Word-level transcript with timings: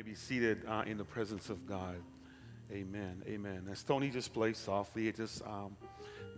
may 0.00 0.12
be 0.12 0.14
seated 0.14 0.62
uh, 0.66 0.82
in 0.86 0.96
the 0.96 1.04
presence 1.04 1.50
of 1.50 1.66
God. 1.66 1.96
Amen. 2.72 3.22
Amen. 3.26 3.68
As 3.70 3.82
Tony 3.82 4.08
just 4.08 4.32
plays 4.32 4.56
softly, 4.56 5.08
it 5.08 5.16
just 5.16 5.42
um, 5.42 5.76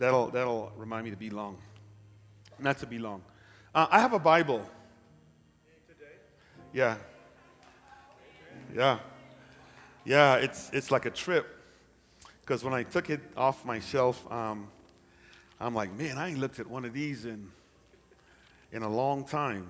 that'll 0.01 0.27
that'll 0.31 0.73
remind 0.77 1.05
me 1.05 1.11
to 1.13 1.17
be 1.17 1.31
long, 1.31 1.57
not 2.59 2.79
to 2.79 2.87
be 2.89 2.99
long. 2.99 3.23
Uh, 3.73 3.87
I 3.89 4.01
have 4.01 4.15
a 4.15 4.19
Bible. 4.19 4.69
Today? 5.87 6.11
Yeah. 6.73 6.97
Yeah. 8.75 8.99
Yeah. 10.05 10.35
It's 10.39 10.69
it's 10.73 10.91
like 10.91 11.07
a 11.07 11.11
trip 11.11 11.47
because 12.41 12.65
when 12.65 12.75
I 12.75 12.83
took 12.83 13.11
it 13.11 13.21
off 13.37 13.65
my 13.65 13.79
shelf, 13.79 14.27
um, 14.33 14.67
I'm 15.61 15.73
like, 15.77 15.97
man, 15.97 16.19
I 16.19 16.31
ain't 16.31 16.41
looked 16.41 16.59
at 16.59 16.67
one 16.67 16.85
of 16.85 16.93
these 16.93 17.27
in 17.27 17.49
in 18.73 18.83
a 18.83 18.89
long 18.89 19.25
time. 19.25 19.69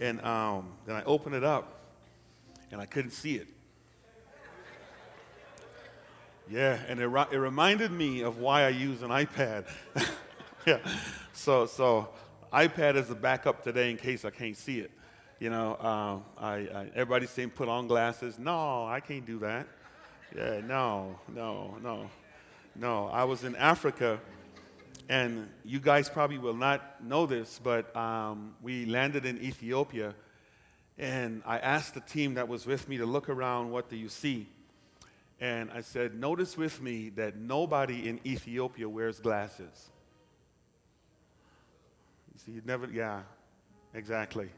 And 0.00 0.20
um, 0.20 0.68
then 0.86 0.94
I 0.94 1.02
opened 1.02 1.34
it 1.34 1.42
up 1.42 1.77
and 2.70 2.80
I 2.80 2.86
couldn't 2.86 3.10
see 3.10 3.36
it. 3.36 3.48
Yeah, 6.50 6.78
and 6.88 6.98
it, 6.98 7.10
it 7.30 7.36
reminded 7.36 7.92
me 7.92 8.22
of 8.22 8.38
why 8.38 8.64
I 8.64 8.68
use 8.68 9.02
an 9.02 9.10
iPad. 9.10 9.66
yeah, 10.66 10.78
so 11.34 11.66
so 11.66 12.08
iPad 12.52 12.96
is 12.96 13.10
a 13.10 13.14
backup 13.14 13.62
today 13.62 13.90
in 13.90 13.98
case 13.98 14.24
I 14.24 14.30
can't 14.30 14.56
see 14.56 14.80
it. 14.80 14.90
You 15.40 15.50
know, 15.50 15.74
uh, 15.74 16.42
I, 16.42 16.54
I, 16.54 16.90
everybody's 16.94 17.30
saying 17.30 17.50
put 17.50 17.68
on 17.68 17.86
glasses. 17.86 18.38
No, 18.38 18.86
I 18.86 19.00
can't 19.00 19.26
do 19.26 19.38
that. 19.40 19.68
Yeah, 20.34 20.60
no, 20.66 21.18
no, 21.34 21.76
no, 21.82 22.10
no. 22.74 23.08
I 23.08 23.24
was 23.24 23.44
in 23.44 23.54
Africa, 23.56 24.18
and 25.08 25.48
you 25.64 25.80
guys 25.80 26.08
probably 26.08 26.38
will 26.38 26.56
not 26.56 27.04
know 27.04 27.26
this, 27.26 27.60
but 27.62 27.94
um, 27.94 28.54
we 28.62 28.86
landed 28.86 29.26
in 29.26 29.38
Ethiopia 29.42 30.14
and 30.98 31.42
I 31.46 31.58
asked 31.58 31.94
the 31.94 32.00
team 32.00 32.34
that 32.34 32.48
was 32.48 32.66
with 32.66 32.88
me 32.88 32.98
to 32.98 33.06
look 33.06 33.28
around, 33.28 33.70
what 33.70 33.88
do 33.88 33.96
you 33.96 34.08
see? 34.08 34.48
And 35.40 35.70
I 35.70 35.82
said, 35.82 36.18
notice 36.18 36.56
with 36.56 36.82
me 36.82 37.10
that 37.10 37.36
nobody 37.36 38.08
in 38.08 38.18
Ethiopia 38.26 38.88
wears 38.88 39.20
glasses. 39.20 39.90
You 42.34 42.40
see, 42.44 42.52
you 42.52 42.62
never, 42.64 42.88
yeah, 42.92 43.20
exactly. 43.94 44.48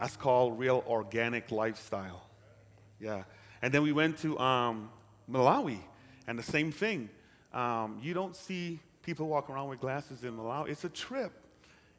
That's 0.00 0.16
called 0.16 0.58
real 0.58 0.82
organic 0.88 1.52
lifestyle. 1.52 2.26
Yeah. 2.98 3.22
And 3.60 3.72
then 3.72 3.82
we 3.82 3.92
went 3.92 4.18
to 4.18 4.36
um, 4.40 4.90
Malawi, 5.30 5.78
and 6.26 6.36
the 6.36 6.42
same 6.42 6.72
thing. 6.72 7.08
Um, 7.52 8.00
you 8.02 8.14
don't 8.14 8.34
see 8.34 8.80
people 9.02 9.28
walk 9.28 9.48
around 9.50 9.68
with 9.68 9.80
glasses 9.80 10.24
in 10.24 10.36
Malawi. 10.36 10.70
It's 10.70 10.82
a 10.82 10.88
trip. 10.88 11.32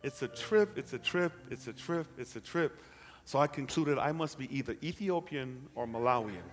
It's 0.02 0.22
a 0.22 0.28
trip. 0.28 0.78
It's 0.78 0.92
a 0.92 0.98
trip. 0.98 1.32
It's 1.50 1.68
a 1.68 1.74
trip. 1.74 2.08
It's 2.18 2.36
a 2.36 2.42
trip. 2.42 2.78
So 3.26 3.40
I 3.40 3.48
concluded 3.48 3.98
I 3.98 4.12
must 4.12 4.38
be 4.38 4.56
either 4.56 4.76
Ethiopian 4.84 5.68
or 5.76 5.88
Malawian. 5.88 6.44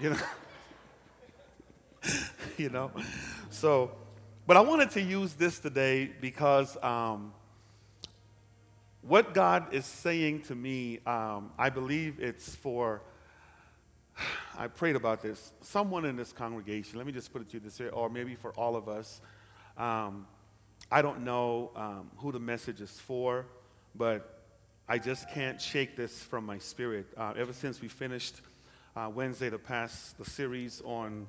You 0.00 0.10
know? 0.10 0.18
you 2.56 2.68
know? 2.68 2.90
So, 3.50 3.92
but 4.46 4.56
I 4.56 4.60
wanted 4.60 4.90
to 4.92 5.02
use 5.02 5.34
this 5.34 5.58
today 5.58 6.12
because 6.20 6.76
um, 6.82 7.32
what 9.02 9.34
God 9.34 9.74
is 9.74 9.84
saying 9.84 10.42
to 10.42 10.54
me, 10.54 11.00
um, 11.06 11.50
I 11.58 11.70
believe 11.70 12.20
it's 12.20 12.54
for, 12.54 13.02
I 14.58 14.68
prayed 14.68 14.96
about 14.96 15.22
this, 15.22 15.52
someone 15.60 16.04
in 16.04 16.16
this 16.16 16.32
congregation, 16.32 16.98
let 16.98 17.06
me 17.06 17.12
just 17.12 17.32
put 17.32 17.42
it 17.42 17.48
to 17.50 17.54
you 17.54 17.60
this 17.60 17.80
way, 17.80 17.88
or 17.88 18.08
maybe 18.08 18.34
for 18.34 18.52
all 18.52 18.76
of 18.76 18.88
us. 18.88 19.20
Um, 19.76 20.26
I 20.90 21.02
don't 21.02 21.24
know 21.24 21.72
um, 21.74 22.10
who 22.16 22.30
the 22.30 22.38
message 22.38 22.80
is 22.80 22.92
for, 23.00 23.46
but 23.94 24.35
I 24.88 24.98
just 24.98 25.28
can't 25.30 25.60
shake 25.60 25.96
this 25.96 26.22
from 26.22 26.46
my 26.46 26.58
spirit. 26.58 27.06
Uh, 27.16 27.32
ever 27.36 27.52
since 27.52 27.80
we 27.80 27.88
finished 27.88 28.40
uh, 28.94 29.10
Wednesday 29.12 29.50
to 29.50 29.58
pass 29.58 30.14
the 30.16 30.24
series 30.24 30.80
on 30.84 31.26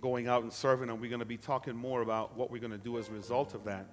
going 0.00 0.28
out 0.28 0.44
and 0.44 0.52
serving, 0.52 0.88
and 0.88 1.00
we're 1.00 1.10
going 1.10 1.18
to 1.18 1.26
be 1.26 1.36
talking 1.36 1.74
more 1.74 2.00
about 2.00 2.36
what 2.36 2.52
we're 2.52 2.60
going 2.60 2.70
to 2.70 2.78
do 2.78 2.96
as 2.96 3.08
a 3.08 3.12
result 3.12 3.54
of 3.54 3.64
that. 3.64 3.86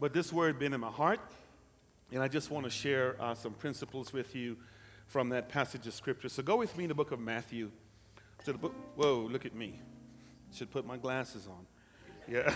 But 0.00 0.12
this 0.12 0.32
word 0.32 0.58
been 0.58 0.72
in 0.72 0.80
my 0.80 0.90
heart, 0.90 1.20
and 2.10 2.20
I 2.20 2.26
just 2.26 2.50
want 2.50 2.64
to 2.64 2.70
share 2.70 3.14
uh, 3.20 3.34
some 3.34 3.52
principles 3.52 4.12
with 4.12 4.34
you 4.34 4.56
from 5.06 5.28
that 5.28 5.48
passage 5.48 5.86
of 5.86 5.94
scripture. 5.94 6.28
So 6.28 6.42
go 6.42 6.56
with 6.56 6.76
me 6.76 6.82
in 6.82 6.88
the 6.88 6.96
book 6.96 7.12
of 7.12 7.20
Matthew. 7.20 7.70
To 8.44 8.52
the 8.52 8.58
book. 8.58 8.74
Whoa, 8.96 9.28
look 9.30 9.46
at 9.46 9.54
me. 9.54 9.80
Should 10.52 10.72
put 10.72 10.84
my 10.84 10.96
glasses 10.96 11.46
on. 11.46 11.64
Yeah. 12.28 12.52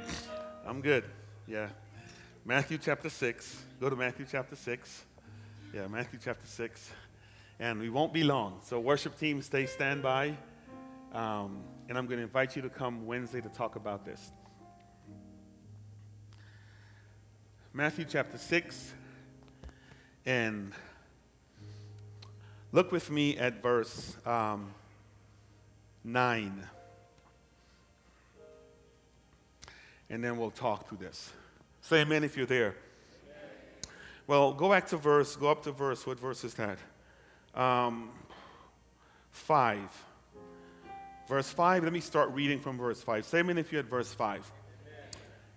I'm 0.66 0.82
good. 0.82 1.04
Yeah. 1.46 1.68
Matthew 2.46 2.78
chapter 2.78 3.10
6. 3.10 3.64
Go 3.80 3.90
to 3.90 3.96
Matthew 3.96 4.24
chapter 4.30 4.54
6. 4.54 5.04
Yeah, 5.74 5.88
Matthew 5.88 6.20
chapter 6.22 6.46
6. 6.46 6.92
And 7.58 7.80
we 7.80 7.90
won't 7.90 8.12
be 8.12 8.22
long. 8.22 8.60
So, 8.62 8.78
worship 8.78 9.18
team, 9.18 9.42
stay 9.42 9.66
standby. 9.66 10.36
Um, 11.12 11.58
and 11.88 11.98
I'm 11.98 12.06
going 12.06 12.18
to 12.18 12.22
invite 12.22 12.54
you 12.54 12.62
to 12.62 12.68
come 12.68 13.04
Wednesday 13.04 13.40
to 13.40 13.48
talk 13.48 13.74
about 13.74 14.04
this. 14.04 14.30
Matthew 17.72 18.04
chapter 18.08 18.38
6. 18.38 18.94
And 20.24 20.72
look 22.70 22.92
with 22.92 23.10
me 23.10 23.36
at 23.38 23.60
verse 23.60 24.16
um, 24.24 24.72
9. 26.04 26.62
And 30.10 30.22
then 30.22 30.36
we'll 30.36 30.52
talk 30.52 30.88
through 30.88 30.98
this. 30.98 31.32
Say 31.88 32.00
amen 32.00 32.24
if 32.24 32.36
you're 32.36 32.46
there. 32.46 32.74
Well, 34.26 34.52
go 34.54 34.68
back 34.68 34.88
to 34.88 34.96
verse, 34.96 35.36
go 35.36 35.48
up 35.48 35.62
to 35.62 35.70
verse. 35.70 36.04
What 36.04 36.18
verse 36.18 36.42
is 36.42 36.52
that? 36.54 36.78
Um, 37.54 38.10
5. 39.30 39.78
Verse 41.28 41.48
5, 41.48 41.84
let 41.84 41.92
me 41.92 42.00
start 42.00 42.32
reading 42.32 42.58
from 42.58 42.76
verse 42.76 43.00
5. 43.00 43.24
Say 43.24 43.38
amen 43.38 43.56
if 43.56 43.70
you're 43.70 43.82
at 43.82 43.86
verse 43.86 44.12
5. 44.12 44.50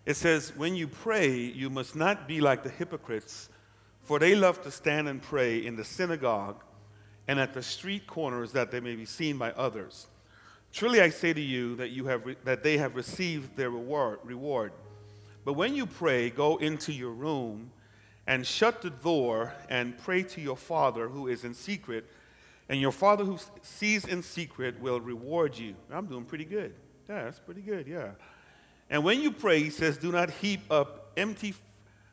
It 0.06 0.18
says, 0.18 0.56
When 0.56 0.75
you 0.75 0.88
pray, 0.88 1.35
you 1.35 1.72
must 1.72 1.95
not 1.95 2.28
be 2.28 2.41
like 2.41 2.62
the 2.62 2.69
hypocrites, 2.69 3.50
for 4.03 4.19
they 4.19 4.35
love 4.35 4.62
to 4.62 4.69
stand 4.69 5.07
and 5.07 5.19
pray 5.19 5.66
in 5.66 5.75
the 5.75 5.84
synagogue 5.84 6.63
and 7.28 7.39
at 7.39 7.56
the 7.56 7.63
street 7.63 8.06
corners 8.06 8.51
that 8.51 8.69
they 8.69 8.79
may 8.79 8.95
be 8.95 9.06
seen 9.06 9.39
by 9.39 9.50
others. 9.53 10.06
Truly 10.73 11.01
I 11.01 11.09
say 11.09 11.34
to 11.34 11.41
you 11.41 11.75
that, 11.78 11.89
you 11.89 12.06
have 12.06 12.23
re- 12.23 12.38
that 12.44 12.62
they 12.62 12.78
have 12.78 12.95
received 12.95 13.57
their 13.57 13.72
reward. 13.72 14.19
reward. 14.23 14.73
But 15.49 15.53
when 15.53 15.75
you 15.75 15.87
pray, 15.87 16.29
go 16.29 16.57
into 16.57 16.93
your 16.93 17.09
room 17.09 17.71
and 18.27 18.45
shut 18.45 18.83
the 18.83 18.91
door 18.91 19.51
and 19.67 19.97
pray 19.97 20.21
to 20.21 20.39
your 20.39 20.55
Father 20.55 21.09
who 21.09 21.27
is 21.27 21.43
in 21.43 21.55
secret, 21.55 22.05
and 22.69 22.79
your 22.79 22.91
Father 22.91 23.23
who 23.23 23.39
sees 23.63 24.05
in 24.05 24.21
secret 24.21 24.79
will 24.79 25.01
reward 25.01 25.57
you. 25.57 25.73
I'm 25.91 26.05
doing 26.05 26.25
pretty 26.25 26.45
good. 26.45 26.75
Yeah, 27.09 27.23
that's 27.23 27.39
pretty 27.39 27.61
good, 27.61 27.88
yeah. 27.88 28.11
And 28.91 29.03
when 29.03 29.21
you 29.21 29.31
pray, 29.31 29.63
he 29.63 29.71
says, 29.71 29.97
do 29.97 30.11
not 30.11 30.29
heap 30.29 30.59
up 30.69 31.13
empty 31.17 31.55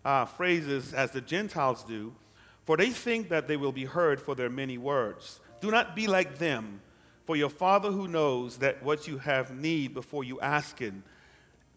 uh, 0.03 0.25
phrases 0.25 0.95
as 0.95 1.11
the 1.11 1.21
Gentiles 1.21 1.85
do, 1.85 2.15
for 2.65 2.79
they 2.79 2.89
think 2.89 3.29
that 3.29 3.49
they 3.49 3.59
will 3.59 3.71
be 3.71 3.85
heard 3.85 4.19
for 4.19 4.35
their 4.35 4.49
many 4.49 4.79
words. 4.79 5.41
Do 5.61 5.71
not 5.71 5.95
be 5.95 6.07
like 6.07 6.39
them, 6.39 6.81
for 7.27 7.37
your 7.37 7.51
Father 7.51 7.91
who 7.91 8.09
knows 8.09 8.57
that 8.61 8.83
what 8.83 9.07
you 9.07 9.19
have 9.19 9.55
need 9.55 9.93
before 9.93 10.25
you 10.25 10.41
ask 10.41 10.79
Him 10.79 11.03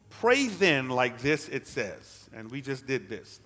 Pray 0.09 0.47
then 0.47 0.90
like 0.90 1.20
this, 1.20 1.47
it 1.50 1.68
says. 1.68 2.30
And 2.34 2.50
we 2.52 2.62
just 2.62 2.86
did 2.86 3.09
this. 3.09 3.40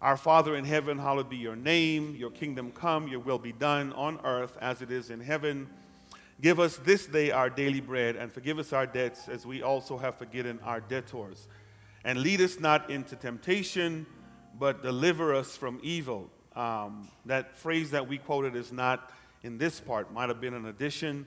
Our 0.00 0.16
Father 0.16 0.56
in 0.56 0.64
heaven, 0.64 0.98
hallowed 0.98 1.30
be 1.30 1.36
your 1.36 1.56
name. 1.56 2.14
Your 2.14 2.30
kingdom 2.30 2.72
come, 2.72 3.08
your 3.08 3.20
will 3.20 3.38
be 3.38 3.52
done 3.52 3.92
on 3.94 4.20
earth 4.24 4.56
as 4.60 4.82
it 4.82 4.90
is 4.90 5.10
in 5.10 5.20
heaven. 5.20 5.66
Give 6.40 6.60
us 6.60 6.76
this 6.78 7.06
day 7.06 7.30
our 7.30 7.48
daily 7.48 7.80
bread, 7.80 8.16
and 8.16 8.30
forgive 8.30 8.58
us 8.58 8.72
our 8.72 8.86
debts 8.86 9.28
as 9.28 9.46
we 9.46 9.62
also 9.62 9.96
have 9.96 10.16
forgiven 10.16 10.58
our 10.62 10.80
debtors. 10.80 11.48
And 12.04 12.18
lead 12.18 12.40
us 12.40 12.60
not 12.60 12.90
into 12.90 13.16
temptation, 13.16 14.04
but 14.58 14.82
deliver 14.82 15.34
us 15.34 15.56
from 15.56 15.80
evil. 15.82 16.28
Um, 16.54 17.08
that 17.24 17.56
phrase 17.56 17.90
that 17.92 18.06
we 18.06 18.18
quoted 18.18 18.56
is 18.56 18.72
not 18.72 19.10
in 19.42 19.58
this 19.58 19.80
part, 19.80 20.12
might 20.12 20.28
have 20.28 20.40
been 20.40 20.54
an 20.54 20.66
addition. 20.66 21.24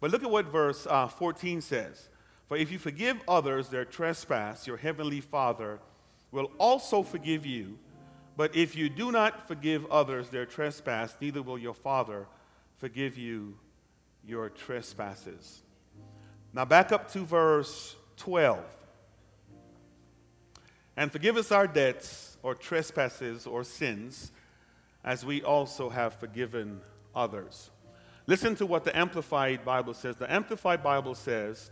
But 0.00 0.10
look 0.10 0.22
at 0.22 0.30
what 0.30 0.46
verse 0.46 0.86
uh, 0.88 1.08
14 1.08 1.60
says. 1.60 2.09
For 2.50 2.56
if 2.56 2.72
you 2.72 2.80
forgive 2.80 3.16
others 3.28 3.68
their 3.68 3.84
trespass, 3.84 4.66
your 4.66 4.76
heavenly 4.76 5.20
Father 5.20 5.78
will 6.32 6.50
also 6.58 7.04
forgive 7.04 7.46
you. 7.46 7.78
But 8.36 8.56
if 8.56 8.74
you 8.74 8.88
do 8.88 9.12
not 9.12 9.46
forgive 9.46 9.86
others 9.88 10.30
their 10.30 10.46
trespass, 10.46 11.16
neither 11.20 11.42
will 11.42 11.60
your 11.60 11.74
Father 11.74 12.26
forgive 12.78 13.16
you 13.16 13.56
your 14.26 14.48
trespasses. 14.48 15.62
Now, 16.52 16.64
back 16.64 16.90
up 16.90 17.12
to 17.12 17.20
verse 17.20 17.94
12. 18.16 18.58
And 20.96 21.12
forgive 21.12 21.36
us 21.36 21.52
our 21.52 21.68
debts 21.68 22.36
or 22.42 22.56
trespasses 22.56 23.46
or 23.46 23.62
sins, 23.62 24.32
as 25.04 25.24
we 25.24 25.40
also 25.44 25.88
have 25.88 26.14
forgiven 26.14 26.80
others. 27.14 27.70
Listen 28.26 28.56
to 28.56 28.66
what 28.66 28.82
the 28.82 28.98
Amplified 28.98 29.64
Bible 29.64 29.94
says. 29.94 30.16
The 30.16 30.32
Amplified 30.32 30.82
Bible 30.82 31.14
says, 31.14 31.70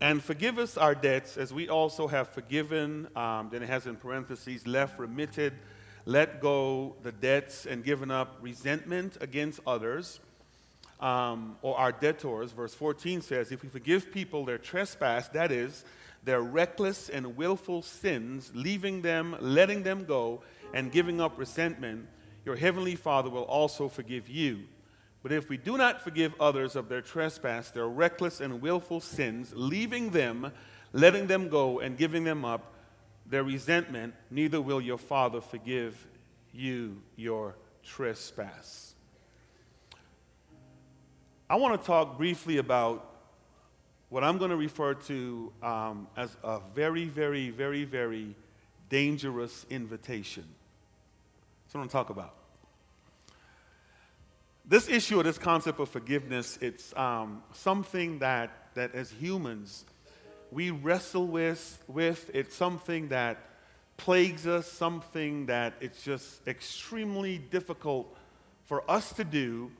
and 0.00 0.22
forgive 0.22 0.58
us 0.58 0.76
our 0.76 0.94
debts 0.94 1.36
as 1.36 1.52
we 1.52 1.68
also 1.68 2.08
have 2.08 2.28
forgiven. 2.28 3.08
Um, 3.14 3.48
then 3.52 3.62
it 3.62 3.68
has 3.68 3.86
in 3.86 3.96
parentheses, 3.96 4.66
left 4.66 4.98
remitted 4.98 5.52
let 6.04 6.40
go 6.40 6.96
the 7.02 7.12
debts 7.12 7.66
and 7.66 7.84
given 7.84 8.10
up 8.10 8.38
resentment 8.40 9.16
against 9.20 9.60
others 9.66 10.18
um, 11.00 11.56
or 11.62 11.78
our 11.78 11.92
debtors. 11.92 12.52
Verse 12.52 12.74
14 12.74 13.22
says, 13.22 13.52
If 13.52 13.62
we 13.62 13.68
forgive 13.68 14.10
people 14.10 14.44
their 14.44 14.58
trespass, 14.58 15.28
that 15.28 15.52
is, 15.52 15.84
their 16.24 16.40
reckless 16.40 17.08
and 17.08 17.36
willful 17.36 17.82
sins, 17.82 18.50
leaving 18.54 19.02
them, 19.02 19.36
letting 19.40 19.82
them 19.82 20.04
go, 20.04 20.42
and 20.74 20.90
giving 20.90 21.20
up 21.20 21.38
resentment, 21.38 22.08
your 22.44 22.56
heavenly 22.56 22.96
Father 22.96 23.30
will 23.30 23.42
also 23.42 23.88
forgive 23.88 24.28
you. 24.28 24.60
But 25.22 25.32
if 25.32 25.48
we 25.48 25.56
do 25.56 25.76
not 25.76 26.02
forgive 26.02 26.34
others 26.40 26.74
of 26.74 26.88
their 26.88 27.00
trespass, 27.00 27.70
their 27.70 27.86
reckless 27.86 28.40
and 28.40 28.60
willful 28.60 29.00
sins, 29.00 29.52
leaving 29.54 30.10
them, 30.10 30.52
letting 30.92 31.28
them 31.28 31.48
go, 31.48 31.78
and 31.78 31.96
giving 31.96 32.24
them 32.24 32.44
up, 32.44 32.72
their 33.26 33.44
resentment, 33.44 34.14
neither 34.30 34.60
will 34.60 34.80
your 34.80 34.98
Father 34.98 35.40
forgive 35.40 36.06
you 36.52 37.00
your 37.16 37.56
trespass. 37.84 38.94
I 41.48 41.56
want 41.56 41.80
to 41.80 41.86
talk 41.86 42.18
briefly 42.18 42.58
about 42.58 43.08
what 44.08 44.24
I'm 44.24 44.38
going 44.38 44.50
to 44.50 44.56
refer 44.56 44.94
to 44.94 45.52
um, 45.62 46.08
as 46.16 46.36
a 46.42 46.60
very, 46.74 47.04
very, 47.04 47.50
very, 47.50 47.84
very 47.84 48.34
dangerous 48.88 49.64
invitation. 49.70 50.44
That's 51.64 51.74
what 51.74 51.80
I'm 51.80 51.82
going 51.82 51.88
to 51.88 51.92
talk 51.92 52.10
about 52.10 52.41
this 54.64 54.88
issue 54.88 55.20
or 55.20 55.22
this 55.22 55.38
concept 55.38 55.80
of 55.80 55.88
forgiveness, 55.88 56.58
it's 56.60 56.96
um, 56.96 57.42
something 57.52 58.20
that, 58.20 58.50
that 58.74 58.94
as 58.94 59.10
humans 59.10 59.84
we 60.50 60.70
wrestle 60.70 61.26
with, 61.26 61.82
with. 61.88 62.30
It's 62.34 62.54
something 62.54 63.08
that 63.08 63.38
plagues 63.96 64.46
us, 64.46 64.70
something 64.70 65.46
that 65.46 65.74
it's 65.80 66.02
just 66.02 66.46
extremely 66.46 67.38
difficult 67.38 68.14
for 68.64 68.88
us 68.90 69.12
to 69.14 69.24
do 69.24 69.70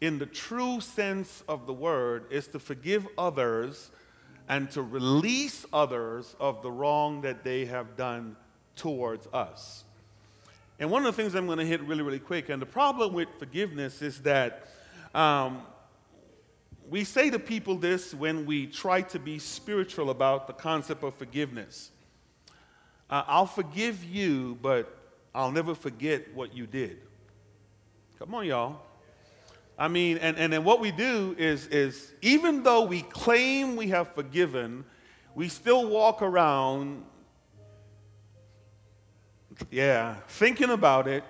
in 0.00 0.18
the 0.18 0.26
true 0.26 0.80
sense 0.80 1.42
of 1.48 1.66
the 1.66 1.72
word 1.72 2.26
is 2.30 2.48
to 2.48 2.58
forgive 2.58 3.06
others 3.16 3.90
and 4.48 4.70
to 4.72 4.82
release 4.82 5.64
others 5.72 6.36
of 6.38 6.62
the 6.62 6.70
wrong 6.70 7.22
that 7.22 7.44
they 7.44 7.64
have 7.64 7.96
done 7.96 8.36
towards 8.76 9.26
us. 9.32 9.83
And 10.78 10.90
one 10.90 11.06
of 11.06 11.14
the 11.14 11.22
things 11.22 11.34
I'm 11.34 11.46
going 11.46 11.58
to 11.58 11.66
hit 11.66 11.82
really, 11.82 12.02
really 12.02 12.18
quick, 12.18 12.48
and 12.48 12.60
the 12.60 12.66
problem 12.66 13.12
with 13.12 13.28
forgiveness 13.38 14.02
is 14.02 14.20
that 14.22 14.66
um, 15.14 15.62
we 16.88 17.04
say 17.04 17.30
to 17.30 17.38
people 17.38 17.76
this 17.76 18.12
when 18.12 18.44
we 18.44 18.66
try 18.66 19.02
to 19.02 19.18
be 19.18 19.38
spiritual 19.38 20.10
about 20.10 20.46
the 20.46 20.52
concept 20.52 21.04
of 21.04 21.14
forgiveness. 21.14 21.90
Uh, 23.08 23.22
I'll 23.26 23.46
forgive 23.46 24.02
you, 24.02 24.58
but 24.60 24.98
I'll 25.34 25.52
never 25.52 25.74
forget 25.74 26.34
what 26.34 26.54
you 26.54 26.66
did. 26.66 26.98
Come 28.18 28.34
on, 28.34 28.46
y'all. 28.46 28.80
I 29.78 29.88
mean, 29.88 30.18
and, 30.18 30.36
and 30.36 30.52
then 30.52 30.64
what 30.64 30.80
we 30.80 30.90
do 30.92 31.34
is, 31.38 31.66
is 31.68 32.12
even 32.22 32.62
though 32.62 32.84
we 32.84 33.02
claim 33.02 33.76
we 33.76 33.88
have 33.88 34.14
forgiven, 34.14 34.84
we 35.34 35.48
still 35.48 35.88
walk 35.88 36.22
around 36.22 37.04
yeah, 39.70 40.16
thinking 40.28 40.70
about 40.70 41.08
it, 41.08 41.24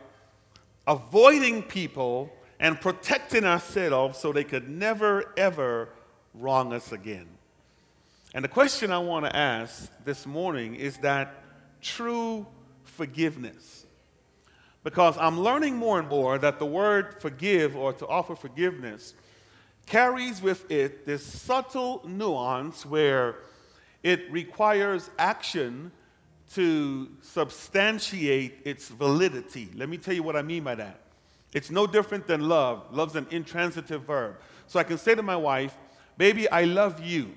avoiding 0.86 1.62
people, 1.62 2.32
and 2.60 2.80
protecting 2.80 3.44
ourselves 3.44 4.18
so 4.18 4.32
they 4.32 4.44
could 4.44 4.68
never, 4.68 5.32
ever 5.36 5.90
wrong 6.32 6.72
us 6.72 6.92
again. 6.92 7.26
And 8.34 8.44
the 8.44 8.48
question 8.48 8.90
I 8.90 8.98
want 8.98 9.26
to 9.26 9.36
ask 9.36 9.90
this 10.04 10.26
morning 10.26 10.74
is 10.74 10.96
that 10.98 11.42
true 11.80 12.46
forgiveness. 12.82 13.86
Because 14.82 15.16
I'm 15.18 15.40
learning 15.40 15.76
more 15.76 15.98
and 15.98 16.08
more 16.08 16.38
that 16.38 16.58
the 16.58 16.66
word 16.66 17.20
forgive 17.20 17.76
or 17.76 17.92
to 17.94 18.06
offer 18.06 18.34
forgiveness 18.34 19.14
carries 19.86 20.40
with 20.42 20.70
it 20.70 21.06
this 21.06 21.24
subtle 21.24 22.02
nuance 22.06 22.84
where 22.86 23.36
it 24.02 24.30
requires 24.30 25.10
action 25.18 25.92
to 26.54 27.08
substantiate 27.20 28.60
its 28.64 28.88
validity. 28.88 29.70
Let 29.74 29.88
me 29.88 29.98
tell 29.98 30.14
you 30.14 30.22
what 30.22 30.36
I 30.36 30.42
mean 30.42 30.64
by 30.64 30.74
that. 30.76 31.00
It's 31.52 31.70
no 31.70 31.86
different 31.86 32.26
than 32.26 32.48
love. 32.48 32.86
Love's 32.90 33.16
an 33.16 33.26
intransitive 33.30 34.02
verb. 34.02 34.36
So 34.66 34.78
I 34.78 34.84
can 34.84 34.98
say 34.98 35.14
to 35.14 35.22
my 35.22 35.36
wife, 35.36 35.76
Baby, 36.16 36.48
I 36.48 36.64
love 36.64 37.00
you. 37.00 37.34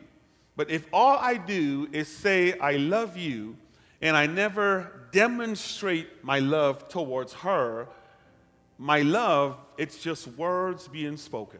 But 0.55 0.69
if 0.69 0.87
all 0.91 1.17
I 1.17 1.37
do 1.37 1.87
is 1.91 2.07
say, 2.07 2.57
I 2.59 2.73
love 2.73 3.17
you, 3.17 3.57
and 4.01 4.15
I 4.15 4.27
never 4.27 5.07
demonstrate 5.11 6.23
my 6.23 6.39
love 6.39 6.87
towards 6.87 7.33
her, 7.33 7.87
my 8.77 9.01
love, 9.01 9.57
it's 9.77 9.97
just 9.97 10.27
words 10.27 10.87
being 10.87 11.17
spoken. 11.17 11.59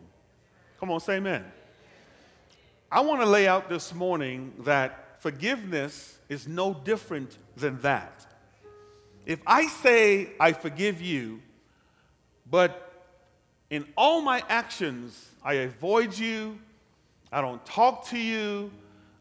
Come 0.79 0.91
on, 0.91 0.99
say 0.99 1.17
amen. 1.17 1.43
I 2.91 3.01
want 3.01 3.21
to 3.21 3.27
lay 3.27 3.47
out 3.47 3.69
this 3.69 3.93
morning 3.93 4.53
that 4.59 5.06
forgiveness 5.19 6.17
is 6.29 6.47
no 6.47 6.73
different 6.73 7.37
than 7.55 7.79
that. 7.81 8.25
If 9.25 9.39
I 9.45 9.67
say, 9.67 10.29
I 10.39 10.53
forgive 10.53 11.01
you, 11.01 11.41
but 12.49 12.83
in 13.69 13.85
all 13.97 14.21
my 14.21 14.41
actions, 14.47 15.29
I 15.43 15.53
avoid 15.53 16.17
you, 16.17 16.59
I 17.31 17.41
don't 17.41 17.65
talk 17.65 18.07
to 18.07 18.17
you, 18.17 18.71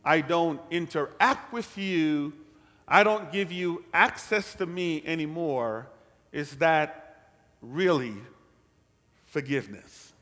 I 0.04 0.20
don't 0.20 0.60
interact 0.70 1.52
with 1.52 1.76
you, 1.76 2.32
I 2.86 3.02
don't 3.02 3.32
give 3.32 3.50
you 3.50 3.84
access 3.92 4.54
to 4.54 4.66
me 4.66 5.02
anymore, 5.04 5.88
is 6.30 6.56
that 6.56 7.30
really 7.60 8.14
forgiveness? 9.26 10.12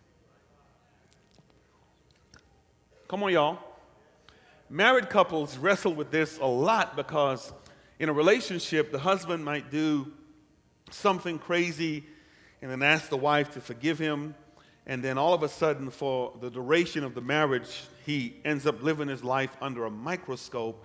Come 3.06 3.22
on, 3.22 3.32
y'all. 3.32 3.58
Married 4.74 5.08
couples 5.08 5.56
wrestle 5.56 5.94
with 5.94 6.10
this 6.10 6.36
a 6.38 6.46
lot 6.46 6.96
because 6.96 7.52
in 8.00 8.08
a 8.08 8.12
relationship, 8.12 8.90
the 8.90 8.98
husband 8.98 9.44
might 9.44 9.70
do 9.70 10.12
something 10.90 11.38
crazy 11.38 12.04
and 12.60 12.72
then 12.72 12.82
ask 12.82 13.08
the 13.08 13.16
wife 13.16 13.52
to 13.52 13.60
forgive 13.60 14.00
him. 14.00 14.34
And 14.84 15.00
then 15.00 15.16
all 15.16 15.32
of 15.32 15.44
a 15.44 15.48
sudden, 15.48 15.90
for 15.90 16.32
the 16.40 16.50
duration 16.50 17.04
of 17.04 17.14
the 17.14 17.20
marriage, 17.20 17.84
he 18.04 18.34
ends 18.44 18.66
up 18.66 18.82
living 18.82 19.06
his 19.06 19.22
life 19.22 19.56
under 19.60 19.84
a 19.84 19.90
microscope. 19.92 20.84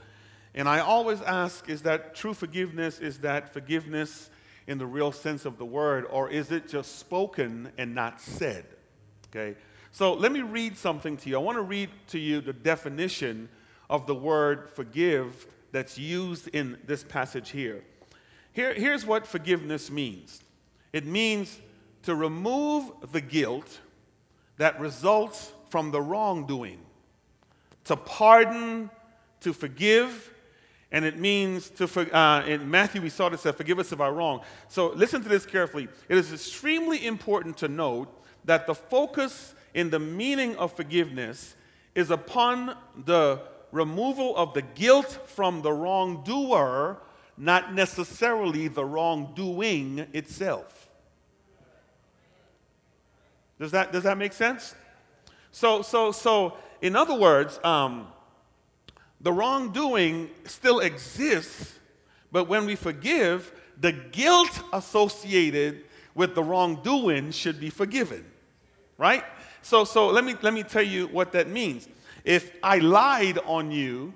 And 0.53 0.69
I 0.69 0.81
always 0.81 1.23
ask 1.23 1.67
is 1.67 1.81
that 1.81 2.13
true 2.13 2.35
forgiveness? 2.35 2.99
Is 2.99 3.17
that 3.21 3.51
forgiveness 3.51 4.29
in 4.67 4.77
the 4.77 4.85
real 4.85 5.11
sense 5.11 5.45
of 5.45 5.57
the 5.57 5.65
word? 5.65 6.05
Or 6.11 6.29
is 6.29 6.51
it 6.51 6.67
just 6.67 6.99
spoken 6.99 7.71
and 7.79 7.95
not 7.95 8.21
said? 8.21 8.67
Okay? 9.31 9.57
So 9.91 10.13
let 10.13 10.31
me 10.31 10.43
read 10.43 10.77
something 10.77 11.17
to 11.17 11.29
you. 11.29 11.37
I 11.37 11.41
want 11.41 11.57
to 11.57 11.63
read 11.63 11.89
to 12.09 12.19
you 12.19 12.39
the 12.39 12.53
definition 12.53 13.49
of 13.89 14.05
the 14.05 14.15
word 14.15 14.69
forgive 14.69 15.47
that's 15.71 15.97
used 15.97 16.47
in 16.49 16.77
this 16.85 17.03
passage 17.03 17.49
here. 17.49 17.83
here. 18.53 18.73
Here's 18.73 19.05
what 19.05 19.27
forgiveness 19.27 19.89
means 19.91 20.41
it 20.93 21.05
means 21.05 21.59
to 22.03 22.15
remove 22.15 22.91
the 23.11 23.21
guilt 23.21 23.79
that 24.57 24.79
results 24.79 25.51
from 25.69 25.91
the 25.91 26.01
wrongdoing, 26.01 26.79
to 27.85 27.95
pardon, 27.95 28.89
to 29.41 29.53
forgive, 29.53 30.33
and 30.91 31.05
it 31.05 31.17
means 31.17 31.69
to, 31.69 32.17
uh, 32.17 32.43
in 32.45 32.69
Matthew, 32.69 33.01
we 33.01 33.09
saw 33.09 33.29
this, 33.29 33.41
said, 33.41 33.55
forgive 33.55 33.77
us 33.77 33.91
of 33.91 34.01
our 34.01 34.11
wrong. 34.11 34.41
So 34.67 34.87
listen 34.87 35.21
to 35.21 35.29
this 35.29 35.45
carefully. 35.45 35.87
It 36.07 36.17
is 36.17 36.33
extremely 36.33 37.05
important 37.05 37.57
to 37.57 37.67
note 37.67 38.07
that 38.45 38.65
the 38.65 38.73
focus 38.73 39.53
in 39.73 39.91
the 39.91 39.99
meaning 39.99 40.55
of 40.55 40.73
forgiveness 40.73 41.55
is 41.93 42.09
upon 42.09 42.75
the 43.05 43.41
removal 43.71 44.35
of 44.35 44.53
the 44.53 44.61
guilt 44.61 45.19
from 45.27 45.61
the 45.61 45.71
wrongdoer, 45.71 46.97
not 47.37 47.73
necessarily 47.73 48.67
the 48.67 48.83
wrongdoing 48.83 50.07
itself. 50.13 50.89
Does 53.59 53.71
that, 53.71 53.91
does 53.91 54.03
that 54.03 54.17
make 54.17 54.33
sense? 54.33 54.73
So, 55.51 55.81
so, 55.81 56.11
so 56.11 56.57
in 56.81 56.95
other 56.95 57.15
words, 57.15 57.59
um, 57.63 58.07
the 59.21 59.33
wrongdoing 59.33 60.29
still 60.45 60.79
exists, 60.79 61.77
but 62.31 62.47
when 62.47 62.65
we 62.65 62.75
forgive, 62.75 63.51
the 63.79 63.91
guilt 63.91 64.61
associated 64.71 65.83
with 66.15 66.35
the 66.35 66.43
wrongdoing 66.43 67.31
should 67.31 67.59
be 67.59 67.69
forgiven, 67.69 68.25
right? 68.97 69.23
So, 69.61 69.83
so 69.83 70.07
let, 70.07 70.23
me, 70.23 70.35
let 70.41 70.53
me 70.53 70.63
tell 70.63 70.83
you 70.83 71.07
what 71.07 71.31
that 71.33 71.49
means. 71.49 71.87
If 72.29 72.51
I 72.61 72.77
lied 72.77 73.39
on 73.39 73.71
you 73.71 74.13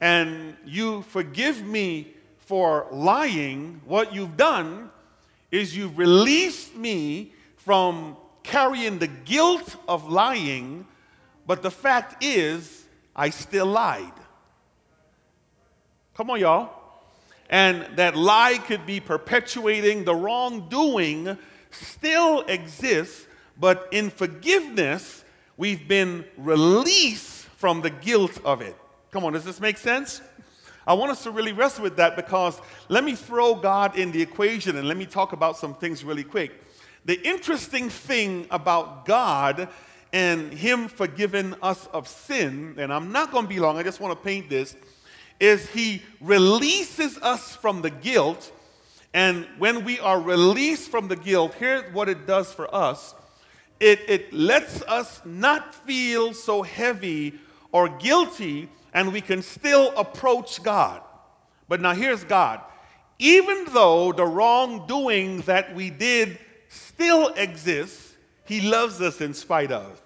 and 0.00 0.56
you 0.64 1.02
forgive 1.02 1.62
me 1.62 2.14
for 2.38 2.86
lying, 2.90 3.82
what 3.84 4.14
you've 4.14 4.38
done 4.38 4.88
is 5.50 5.76
you've 5.76 5.98
released 5.98 6.74
me 6.74 7.34
from 7.58 8.16
carrying 8.42 8.98
the 8.98 9.08
guilt 9.08 9.76
of 9.86 10.08
lying, 10.08 10.86
but 11.46 11.62
the 11.62 11.70
fact 11.70 12.24
is, 12.24 12.86
I 13.14 13.28
still 13.28 13.66
lied. 13.66 14.18
Come 16.14 16.30
on, 16.30 16.40
y'all. 16.40 16.70
and 17.50 17.86
that 17.96 18.16
lie 18.16 18.56
could 18.56 18.86
be 18.86 19.00
perpetuating, 19.00 20.04
the 20.04 20.14
wrongdoing 20.14 21.36
still 21.70 22.40
exists, 22.40 23.26
but 23.58 23.86
in 23.92 24.08
forgiveness, 24.08 25.26
we've 25.58 25.86
been 25.86 26.24
released 26.38 27.39
from 27.60 27.82
the 27.82 27.90
guilt 27.90 28.40
of 28.42 28.62
it. 28.62 28.74
Come 29.10 29.22
on, 29.22 29.34
does 29.34 29.44
this 29.44 29.60
make 29.60 29.76
sense? 29.76 30.22
I 30.86 30.94
want 30.94 31.12
us 31.12 31.22
to 31.24 31.30
really 31.30 31.52
wrestle 31.52 31.82
with 31.82 31.94
that 31.96 32.16
because 32.16 32.58
let 32.88 33.04
me 33.04 33.14
throw 33.14 33.54
God 33.54 33.98
in 33.98 34.12
the 34.12 34.22
equation 34.22 34.78
and 34.78 34.88
let 34.88 34.96
me 34.96 35.04
talk 35.04 35.34
about 35.34 35.58
some 35.58 35.74
things 35.74 36.02
really 36.02 36.24
quick. 36.24 36.52
The 37.04 37.20
interesting 37.20 37.90
thing 37.90 38.46
about 38.50 39.04
God 39.04 39.68
and 40.10 40.50
Him 40.54 40.88
forgiving 40.88 41.54
us 41.62 41.86
of 41.88 42.08
sin, 42.08 42.76
and 42.78 42.90
I'm 42.90 43.12
not 43.12 43.30
going 43.30 43.44
to 43.44 43.48
be 43.48 43.60
long, 43.60 43.76
I 43.76 43.82
just 43.82 44.00
want 44.00 44.18
to 44.18 44.24
paint 44.24 44.48
this, 44.48 44.74
is 45.38 45.68
He 45.68 46.00
releases 46.22 47.18
us 47.18 47.54
from 47.56 47.82
the 47.82 47.90
guilt. 47.90 48.50
And 49.12 49.46
when 49.58 49.84
we 49.84 50.00
are 50.00 50.18
released 50.18 50.90
from 50.90 51.08
the 51.08 51.16
guilt, 51.16 51.52
here's 51.58 51.92
what 51.92 52.08
it 52.08 52.26
does 52.26 52.54
for 52.54 52.74
us 52.74 53.14
it, 53.80 54.00
it 54.08 54.32
lets 54.32 54.82
us 54.82 55.20
not 55.26 55.74
feel 55.74 56.32
so 56.34 56.62
heavy 56.62 57.38
or 57.72 57.88
guilty, 57.88 58.68
and 58.92 59.12
we 59.12 59.20
can 59.20 59.42
still 59.42 59.92
approach 59.96 60.62
God. 60.62 61.02
But 61.68 61.80
now 61.80 61.94
here's 61.94 62.24
God. 62.24 62.60
Even 63.18 63.66
though 63.70 64.12
the 64.12 64.24
wrongdoing 64.24 65.42
that 65.42 65.74
we 65.74 65.90
did 65.90 66.38
still 66.68 67.28
exists, 67.34 68.14
He 68.44 68.60
loves 68.60 69.00
us 69.00 69.20
in 69.20 69.34
spite 69.34 69.70
of. 69.70 70.02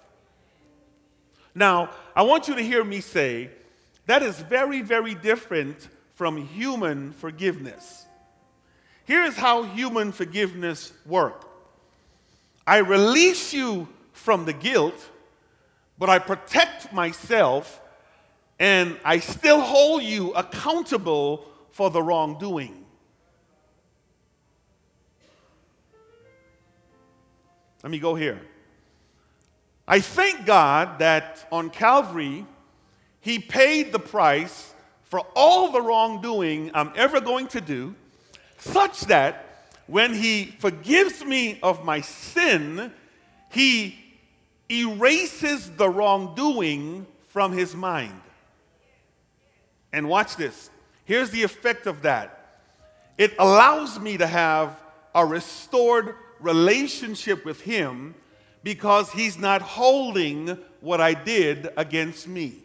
Now, 1.55 1.91
I 2.15 2.23
want 2.23 2.47
you 2.47 2.55
to 2.55 2.61
hear 2.61 2.83
me 2.83 2.99
say 2.99 3.49
that 4.05 4.21
is 4.21 4.39
very, 4.39 4.81
very 4.81 5.15
different 5.15 5.87
from 6.13 6.37
human 6.37 7.13
forgiveness. 7.13 8.05
Here's 9.05 9.35
how 9.35 9.63
human 9.63 10.11
forgiveness 10.11 10.91
works 11.05 11.45
I 12.67 12.77
release 12.77 13.53
you 13.53 13.87
from 14.11 14.45
the 14.45 14.53
guilt, 14.53 15.09
but 15.97 16.09
I 16.09 16.19
protect 16.19 16.91
myself 16.93 17.81
and 18.59 18.97
I 19.03 19.19
still 19.19 19.61
hold 19.61 20.03
you 20.03 20.33
accountable 20.33 21.45
for 21.71 21.89
the 21.89 22.01
wrongdoing. 22.01 22.85
Let 27.83 27.91
me 27.91 27.99
go 27.99 28.15
here. 28.15 28.41
I 29.87 29.99
thank 29.99 30.45
God 30.45 30.99
that 30.99 31.47
on 31.51 31.69
Calvary, 31.69 32.45
He 33.21 33.37
paid 33.39 33.91
the 33.91 33.99
price 33.99 34.73
for 35.03 35.19
all 35.35 35.71
the 35.71 35.81
wrongdoing 35.81 36.71
I'm 36.73 36.91
ever 36.95 37.21
going 37.21 37.47
to 37.49 37.61
do, 37.61 37.93
such 38.57 39.01
that 39.01 39.67
when 39.85 40.13
He 40.13 40.55
forgives 40.59 41.23
me 41.23 41.59
of 41.61 41.85
my 41.85 42.01
sin, 42.01 42.91
He 43.51 44.04
erases 44.69 45.71
the 45.71 45.89
wrongdoing 45.89 47.05
from 47.27 47.51
His 47.51 47.75
mind. 47.75 48.21
And 49.93 50.09
watch 50.09 50.35
this. 50.35 50.69
Here's 51.05 51.29
the 51.29 51.43
effect 51.43 51.87
of 51.87 52.01
that 52.01 52.61
it 53.17 53.33
allows 53.39 53.99
me 53.99 54.17
to 54.17 54.27
have 54.27 54.77
a 55.13 55.25
restored 55.25 56.15
relationship 56.39 57.45
with 57.45 57.61
Him 57.61 58.15
because 58.63 59.11
He's 59.11 59.37
not 59.37 59.61
holding 59.61 60.57
what 60.81 60.99
I 60.99 61.13
did 61.13 61.69
against 61.77 62.27
me. 62.27 62.55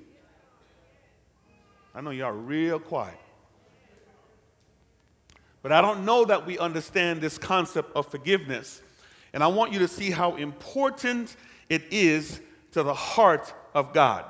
I 1.94 2.00
know 2.00 2.10
y'all 2.10 2.32
real 2.32 2.78
quiet. 2.78 3.18
But 5.62 5.72
I 5.72 5.80
don't 5.80 6.04
know 6.04 6.24
that 6.24 6.46
we 6.46 6.58
understand 6.58 7.20
this 7.20 7.36
concept 7.36 7.94
of 7.94 8.06
forgiveness. 8.06 8.80
And 9.32 9.42
I 9.42 9.46
want 9.48 9.72
you 9.72 9.78
to 9.80 9.88
see 9.88 10.10
how 10.10 10.36
important 10.36 11.36
it 11.70 11.84
is 11.90 12.40
to 12.72 12.82
the 12.82 12.92
heart 12.92 13.54
of 13.74 13.94
God. 13.94 14.26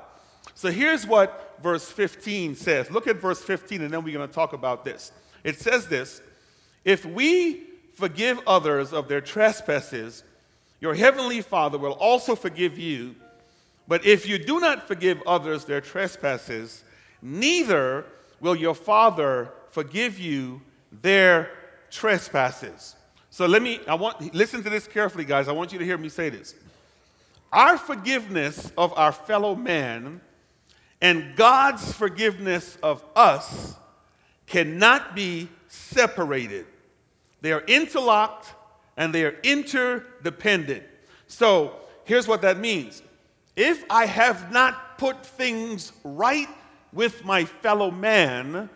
So 0.53 0.71
here's 0.71 1.05
what 1.05 1.57
verse 1.61 1.89
15 1.91 2.55
says. 2.55 2.89
Look 2.89 3.07
at 3.07 3.17
verse 3.17 3.41
15, 3.41 3.81
and 3.81 3.91
then 3.91 4.03
we're 4.03 4.13
going 4.13 4.27
to 4.27 4.33
talk 4.33 4.53
about 4.53 4.85
this. 4.85 5.11
It 5.43 5.59
says 5.59 5.87
this 5.87 6.21
If 6.85 7.03
we 7.03 7.63
forgive 7.95 8.39
others 8.47 8.93
of 8.93 9.07
their 9.07 9.21
trespasses, 9.21 10.23
your 10.79 10.93
heavenly 10.93 11.41
Father 11.41 11.77
will 11.77 11.93
also 11.93 12.35
forgive 12.35 12.77
you. 12.77 13.15
But 13.87 14.05
if 14.05 14.27
you 14.27 14.37
do 14.37 14.59
not 14.59 14.87
forgive 14.87 15.21
others 15.27 15.65
their 15.65 15.81
trespasses, 15.81 16.83
neither 17.21 18.05
will 18.39 18.55
your 18.55 18.75
Father 18.75 19.51
forgive 19.69 20.19
you 20.19 20.61
their 21.01 21.51
trespasses. 21.89 22.95
So 23.29 23.45
let 23.45 23.61
me, 23.61 23.79
I 23.87 23.95
want, 23.95 24.33
listen 24.33 24.61
to 24.63 24.69
this 24.69 24.87
carefully, 24.87 25.25
guys. 25.25 25.47
I 25.47 25.53
want 25.53 25.71
you 25.71 25.79
to 25.79 25.85
hear 25.85 25.97
me 25.97 26.09
say 26.09 26.29
this. 26.29 26.55
Our 27.51 27.77
forgiveness 27.77 28.71
of 28.77 28.93
our 28.97 29.11
fellow 29.11 29.55
man 29.55 30.21
and 31.01 31.35
God's 31.35 31.91
forgiveness 31.91 32.77
of 32.81 33.03
us 33.15 33.75
cannot 34.47 35.15
be 35.15 35.49
separated. 35.67 36.65
They 37.41 37.51
are 37.51 37.63
interlocked 37.67 38.53
and 38.95 39.13
they 39.13 39.25
are 39.25 39.35
interdependent. 39.43 40.83
So 41.27 41.75
here's 42.05 42.27
what 42.27 42.41
that 42.43 42.59
means 42.59 43.01
if 43.55 43.83
I 43.89 44.05
have 44.05 44.51
not 44.51 44.97
put 44.97 45.25
things 45.25 45.91
right 46.03 46.47
with 46.93 47.25
my 47.25 47.45
fellow 47.45 47.91
man, 47.91 48.69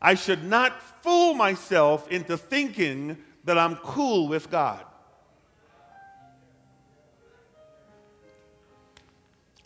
I 0.00 0.14
should 0.14 0.44
not 0.44 0.82
fool 1.02 1.34
myself 1.34 2.10
into 2.10 2.36
thinking 2.36 3.18
that 3.44 3.58
I'm 3.58 3.76
cool 3.76 4.28
with 4.28 4.50
God. 4.50 4.84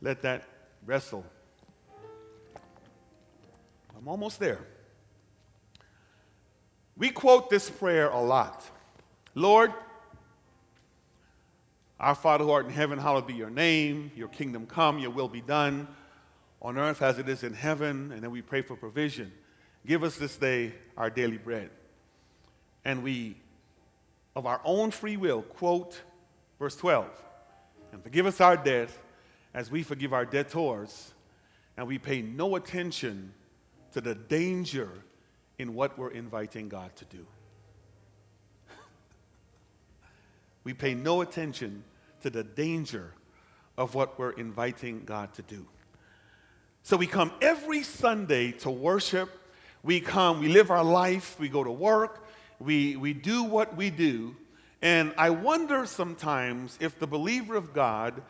Let 0.01 0.23
that 0.23 0.45
wrestle. 0.87 1.25
I'm 3.97 4.09
almost 4.09 4.41
there. 4.41 4.61
We 6.97 7.11
quote 7.11 7.51
this 7.51 7.69
prayer 7.69 8.09
a 8.09 8.21
lot 8.21 8.69
Lord, 9.35 9.73
our 11.99 12.15
Father 12.15 12.45
who 12.45 12.51
art 12.51 12.67
in 12.67 12.73
heaven, 12.73 12.99
hallowed 12.99 13.27
be 13.27 13.35
your 13.35 13.51
name, 13.51 14.11
your 14.17 14.29
kingdom 14.29 14.67
come, 14.67 14.99
your 14.99 15.11
will 15.11 15.29
be 15.29 15.41
done 15.41 15.87
on 16.63 16.79
earth 16.79 17.03
as 17.03 17.19
it 17.19 17.29
is 17.29 17.43
in 17.43 17.55
heaven. 17.55 18.13
And 18.13 18.23
then 18.23 18.31
we 18.31 18.43
pray 18.43 18.63
for 18.63 18.77
provision. 18.77 19.33
Give 19.87 20.03
us 20.03 20.17
this 20.17 20.37
day 20.37 20.75
our 20.97 21.11
daily 21.11 21.39
bread. 21.39 21.71
And 22.85 23.03
we, 23.03 23.37
of 24.35 24.47
our 24.47 24.61
own 24.65 24.91
free 24.91 25.17
will, 25.17 25.43
quote 25.43 26.01
verse 26.59 26.77
12 26.77 27.09
and 27.93 28.03
forgive 28.03 28.27
us 28.27 28.41
our 28.41 28.57
debt 28.57 28.91
as 29.55 29.71
we 29.71 29.83
forgive 29.83 30.13
our 30.13 30.25
debtors, 30.25 31.13
and 31.77 31.87
we 31.87 31.99
pay 31.99 32.23
no 32.23 32.57
attention 32.57 33.33
to 33.93 34.01
the 34.01 34.15
danger 34.15 34.91
in 35.59 35.75
what 35.75 35.99
we're 35.99 36.11
inviting 36.11 36.69
God 36.69 36.95
to 36.97 37.05
do. 37.07 37.27
we 40.65 40.75
pay 40.75 40.95
no 40.95 41.21
attention 41.21 41.85
to 42.23 42.31
the 42.31 42.45
danger 42.45 43.13
of 43.77 43.95
what 43.95 44.19
we're 44.19 44.33
inviting 44.33 45.05
God 45.05 45.33
to 45.35 45.43
do. 45.43 45.67
So 46.83 46.97
we 46.97 47.07
come 47.07 47.33
every 47.41 47.83
Sunday 47.83 48.53
to 48.53 48.71
worship. 48.71 49.31
We 49.83 50.01
come, 50.01 50.41
we 50.41 50.49
live 50.49 50.71
our 50.71 50.85
life, 50.85 51.37
we 51.41 51.49
go 51.49 51.65
to 51.65 51.71
work, 51.71 52.27
we, 52.59 52.97
we 52.97 53.15
do 53.15 53.45
what 53.45 53.77
we 53.77 53.89
do. 53.89 54.37
And 54.83 55.15
I 55.17 55.31
wonder 55.31 55.87
sometimes 55.87 56.77
if 56.81 56.99
the 56.99 57.07
believer 57.07 57.55
of 57.57 57.73
God 57.73 58.23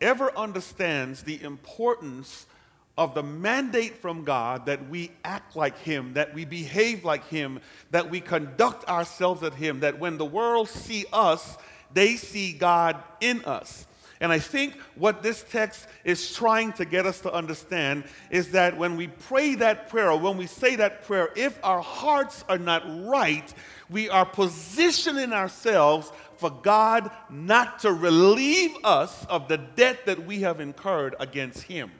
ever 0.00 0.36
understands 0.36 1.22
the 1.22 1.42
importance 1.42 2.46
of 2.96 3.14
the 3.14 3.22
mandate 3.22 3.96
from 3.98 4.24
God 4.24 4.66
that 4.66 4.88
we 4.88 5.10
act 5.24 5.54
like 5.54 5.78
Him, 5.78 6.14
that 6.14 6.34
we 6.34 6.44
behave 6.44 7.04
like 7.04 7.26
Him, 7.28 7.60
that 7.90 8.10
we 8.10 8.20
conduct 8.20 8.88
ourselves 8.88 9.42
at 9.42 9.54
Him, 9.54 9.80
that 9.80 9.98
when 9.98 10.18
the 10.18 10.24
world 10.24 10.68
see 10.68 11.04
us, 11.12 11.56
they 11.92 12.16
see 12.16 12.52
God 12.52 13.02
in 13.20 13.44
us. 13.44 13.86
And 14.20 14.32
I 14.32 14.38
think 14.38 14.74
what 14.96 15.22
this 15.22 15.44
text 15.48 15.86
is 16.04 16.34
trying 16.34 16.72
to 16.74 16.84
get 16.84 17.06
us 17.06 17.20
to 17.20 17.32
understand 17.32 18.04
is 18.30 18.50
that 18.50 18.76
when 18.76 18.96
we 18.96 19.06
pray 19.06 19.54
that 19.56 19.88
prayer, 19.88 20.10
or 20.10 20.18
when 20.18 20.36
we 20.36 20.46
say 20.46 20.74
that 20.76 21.04
prayer, 21.04 21.30
if 21.36 21.58
our 21.62 21.80
hearts 21.80 22.44
are 22.48 22.58
not 22.58 22.82
right, 23.06 23.52
we 23.88 24.10
are 24.10 24.26
positioning 24.26 25.32
ourselves 25.32 26.10
for 26.36 26.50
God 26.50 27.10
not 27.30 27.80
to 27.80 27.92
relieve 27.92 28.76
us 28.84 29.24
of 29.26 29.48
the 29.48 29.58
debt 29.58 30.06
that 30.06 30.26
we 30.26 30.40
have 30.40 30.60
incurred 30.60 31.14
against 31.20 31.62
Him. 31.62 31.90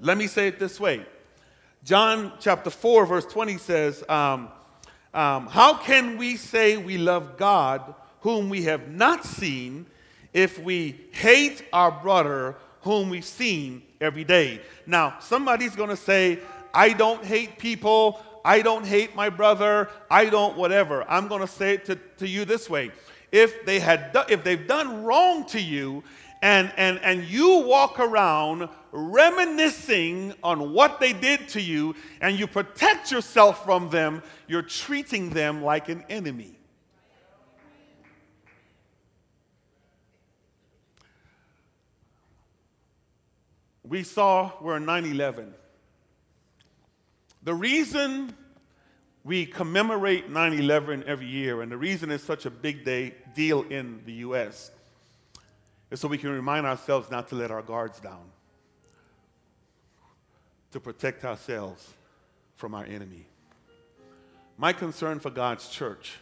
Let 0.00 0.18
me 0.18 0.26
say 0.26 0.48
it 0.48 0.58
this 0.58 0.80
way 0.80 1.06
John 1.84 2.32
chapter 2.40 2.70
4, 2.70 3.06
verse 3.06 3.26
20 3.26 3.58
says, 3.58 4.04
um, 4.08 4.48
um, 5.14 5.46
How 5.46 5.74
can 5.74 6.18
we 6.18 6.36
say 6.36 6.76
we 6.76 6.98
love 6.98 7.36
God 7.36 7.94
whom 8.20 8.48
we 8.48 8.62
have 8.64 8.88
not 8.88 9.24
seen 9.24 9.86
if 10.32 10.58
we 10.58 11.00
hate 11.12 11.64
our 11.72 11.90
brother 11.90 12.56
whom 12.82 13.10
we've 13.10 13.24
seen 13.24 13.82
every 14.00 14.24
day? 14.24 14.60
Now, 14.86 15.18
somebody's 15.20 15.76
going 15.76 15.90
to 15.90 15.96
say, 15.96 16.38
I 16.74 16.92
don't 16.92 17.24
hate 17.24 17.58
people. 17.58 18.20
I 18.44 18.62
don't 18.62 18.84
hate 18.84 19.14
my 19.14 19.28
brother, 19.28 19.88
I 20.10 20.26
don't 20.26 20.56
whatever. 20.56 21.08
I'm 21.08 21.28
going 21.28 21.40
to 21.40 21.46
say 21.46 21.74
it 21.74 21.84
to, 21.86 21.96
to 22.18 22.28
you 22.28 22.44
this 22.44 22.68
way. 22.68 22.90
If, 23.30 23.64
they 23.64 23.80
had 23.80 24.12
do, 24.12 24.22
if 24.28 24.44
they've 24.44 24.66
done 24.66 25.04
wrong 25.04 25.46
to 25.46 25.60
you 25.60 26.04
and, 26.42 26.72
and, 26.76 26.98
and 27.02 27.24
you 27.24 27.58
walk 27.60 27.98
around 28.00 28.68
reminiscing 28.90 30.34
on 30.42 30.72
what 30.72 31.00
they 31.00 31.12
did 31.12 31.48
to 31.48 31.62
you 31.62 31.94
and 32.20 32.38
you 32.38 32.46
protect 32.46 33.10
yourself 33.10 33.64
from 33.64 33.88
them, 33.90 34.22
you're 34.48 34.60
treating 34.60 35.30
them 35.30 35.62
like 35.62 35.88
an 35.88 36.04
enemy. 36.10 36.58
We 43.92 44.04
saw 44.04 44.52
we're 44.62 44.78
9 44.78 45.04
11. 45.04 45.52
The 47.42 47.52
reason 47.52 48.34
we 49.22 49.44
commemorate 49.44 50.30
9 50.30 50.54
11 50.54 51.04
every 51.06 51.26
year, 51.26 51.60
and 51.60 51.70
the 51.70 51.76
reason 51.76 52.10
it's 52.10 52.24
such 52.24 52.46
a 52.46 52.50
big 52.50 52.86
day, 52.86 53.12
deal 53.34 53.64
in 53.64 54.00
the 54.06 54.14
U.S., 54.24 54.70
is 55.90 56.00
so 56.00 56.08
we 56.08 56.16
can 56.16 56.30
remind 56.30 56.64
ourselves 56.64 57.10
not 57.10 57.28
to 57.28 57.34
let 57.34 57.50
our 57.50 57.60
guards 57.60 58.00
down, 58.00 58.24
to 60.70 60.80
protect 60.80 61.26
ourselves 61.26 61.86
from 62.56 62.74
our 62.74 62.86
enemy. 62.86 63.26
My 64.56 64.72
concern 64.72 65.20
for 65.20 65.28
God's 65.28 65.68
church 65.68 66.16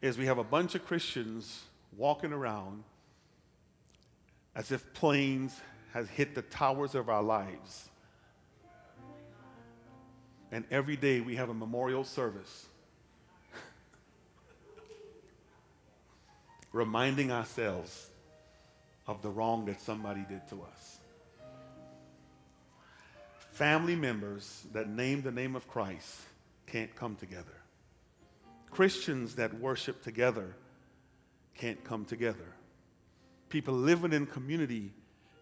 is 0.00 0.16
we 0.16 0.26
have 0.26 0.38
a 0.38 0.44
bunch 0.44 0.76
of 0.76 0.86
Christians 0.86 1.64
walking 1.96 2.32
around 2.32 2.84
as 4.54 4.70
if 4.70 4.94
planes 4.94 5.60
has 5.94 6.06
hit 6.10 6.34
the 6.34 6.42
towers 6.42 6.94
of 6.94 7.08
our 7.08 7.22
lives 7.22 7.88
and 10.54 10.64
every 10.70 10.96
day 10.96 11.20
we 11.20 11.34
have 11.34 11.48
a 11.48 11.54
memorial 11.54 12.04
service 12.04 12.66
reminding 16.72 17.32
ourselves 17.32 18.08
of 19.08 19.20
the 19.20 19.28
wrong 19.28 19.64
that 19.64 19.80
somebody 19.80 20.24
did 20.28 20.48
to 20.48 20.62
us. 20.62 21.00
Family 23.50 23.96
members 23.96 24.64
that 24.72 24.88
name 24.88 25.22
the 25.22 25.32
name 25.32 25.56
of 25.56 25.66
Christ 25.66 26.20
can't 26.68 26.94
come 26.94 27.16
together. 27.16 27.60
Christians 28.70 29.34
that 29.34 29.52
worship 29.54 30.04
together 30.04 30.54
can't 31.56 31.82
come 31.82 32.04
together. 32.04 32.54
People 33.48 33.74
living 33.74 34.12
in 34.12 34.26
community 34.26 34.92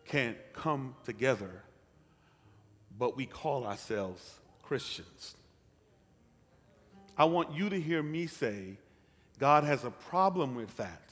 can't 0.04 0.36
come 0.52 0.94
together, 1.04 1.62
but 2.98 3.16
we 3.16 3.26
call 3.26 3.66
ourselves 3.66 4.40
Christians. 4.62 5.36
I 7.16 7.24
want 7.24 7.52
you 7.52 7.68
to 7.68 7.80
hear 7.80 8.02
me 8.02 8.26
say, 8.26 8.76
God 9.38 9.64
has 9.64 9.84
a 9.84 9.90
problem 9.90 10.54
with 10.54 10.76
that. 10.76 11.02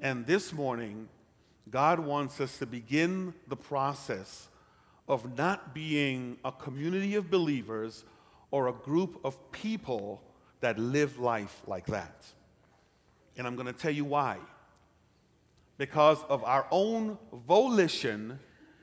And 0.00 0.26
this 0.26 0.52
morning, 0.52 1.08
God 1.70 1.98
wants 1.98 2.40
us 2.40 2.58
to 2.58 2.66
begin 2.66 3.34
the 3.48 3.56
process 3.56 4.48
of 5.08 5.36
not 5.36 5.74
being 5.74 6.36
a 6.44 6.52
community 6.52 7.14
of 7.14 7.30
believers 7.30 8.04
or 8.50 8.68
a 8.68 8.72
group 8.72 9.20
of 9.24 9.50
people 9.52 10.22
that 10.60 10.78
live 10.78 11.18
life 11.18 11.62
like 11.66 11.86
that. 11.86 12.24
And 13.36 13.46
I'm 13.46 13.54
going 13.54 13.66
to 13.66 13.72
tell 13.72 13.92
you 13.92 14.04
why. 14.04 14.38
Because 15.78 16.18
of 16.28 16.42
our 16.44 16.66
own 16.72 17.16
volition, 17.32 18.38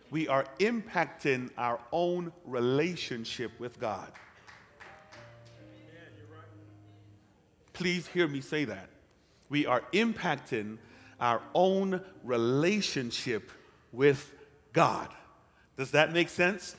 we 0.09 0.27
are 0.29 0.45
impacting 0.59 1.49
our 1.57 1.79
own 1.91 2.31
relationship 2.45 3.51
with 3.59 3.79
God. 3.79 4.11
Please 7.73 8.07
hear 8.07 8.27
me 8.29 8.39
say 8.39 8.63
that. 8.63 8.89
We 9.49 9.65
are 9.65 9.83
impacting 9.91 10.77
our 11.19 11.41
own 11.53 12.01
relationship 12.23 13.51
with 13.91 14.33
God. 14.71 15.09
Does 15.77 15.91
that 15.91 16.13
make 16.13 16.29
sense? 16.29 16.77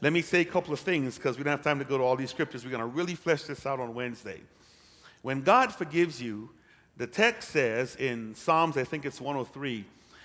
Let 0.00 0.14
me 0.14 0.22
say 0.22 0.40
a 0.40 0.46
couple 0.46 0.72
of 0.72 0.80
things 0.80 1.16
because 1.16 1.36
we 1.36 1.44
don't 1.44 1.52
have 1.52 1.62
time 1.62 1.78
to 1.78 1.84
go 1.84 1.98
to 1.98 2.02
all 2.02 2.16
these 2.16 2.30
scriptures. 2.30 2.64
We're 2.64 2.70
going 2.70 2.80
to 2.80 2.86
really 2.86 3.14
flesh 3.14 3.42
this 3.42 3.66
out 3.66 3.78
on 3.78 3.94
Wednesday. 3.94 4.40
When 5.20 5.42
God 5.42 5.72
forgives 5.72 6.20
you, 6.20 6.50
the 6.96 7.06
text 7.06 7.50
says 7.50 7.96
in 7.96 8.34
Psalms, 8.34 8.76
I 8.76 8.84
think 8.84 9.04
it's 9.04 9.20
103, 9.20 9.84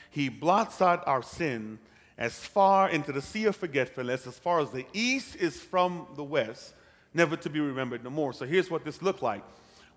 He 0.10 0.30
blots 0.30 0.82
out 0.82 1.08
our 1.08 1.24
sin 1.24 1.80
as 2.18 2.36
far 2.40 2.90
into 2.90 3.12
the 3.12 3.22
sea 3.22 3.46
of 3.46 3.56
forgetfulness, 3.56 4.26
as 4.26 4.40
far 4.40 4.60
as 4.60 4.72
the 4.72 4.86
east 4.94 5.36
is 5.36 5.60
from 5.60 6.08
the 6.16 6.24
west, 6.24 6.74
never 7.14 7.36
to 7.38 7.50
be 7.50 7.60
remembered 7.60 8.04
no 8.04 8.10
more. 8.10 8.34
So 8.34 8.46
here's 8.46 8.72
what 8.72 8.84
this 8.84 9.02
looked 9.02 9.22
like. 9.22 9.44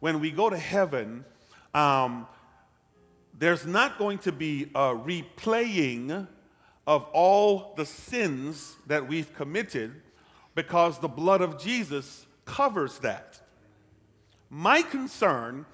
When 0.00 0.20
we 0.20 0.30
go 0.30 0.50
to 0.50 0.58
heaven, 0.58 1.24
um, 1.74 2.26
there's 3.38 3.66
not 3.66 3.98
going 3.98 4.18
to 4.18 4.32
be 4.32 4.70
a 4.74 4.94
replaying 4.94 6.26
of 6.86 7.04
all 7.12 7.74
the 7.76 7.86
sins 7.86 8.76
that 8.86 9.06
we've 9.06 9.32
committed 9.34 9.94
because 10.54 10.98
the 10.98 11.08
blood 11.08 11.40
of 11.40 11.58
Jesus 11.58 12.26
covers 12.44 12.98
that. 12.98 13.40
My 14.50 14.82
concern, 14.82 15.64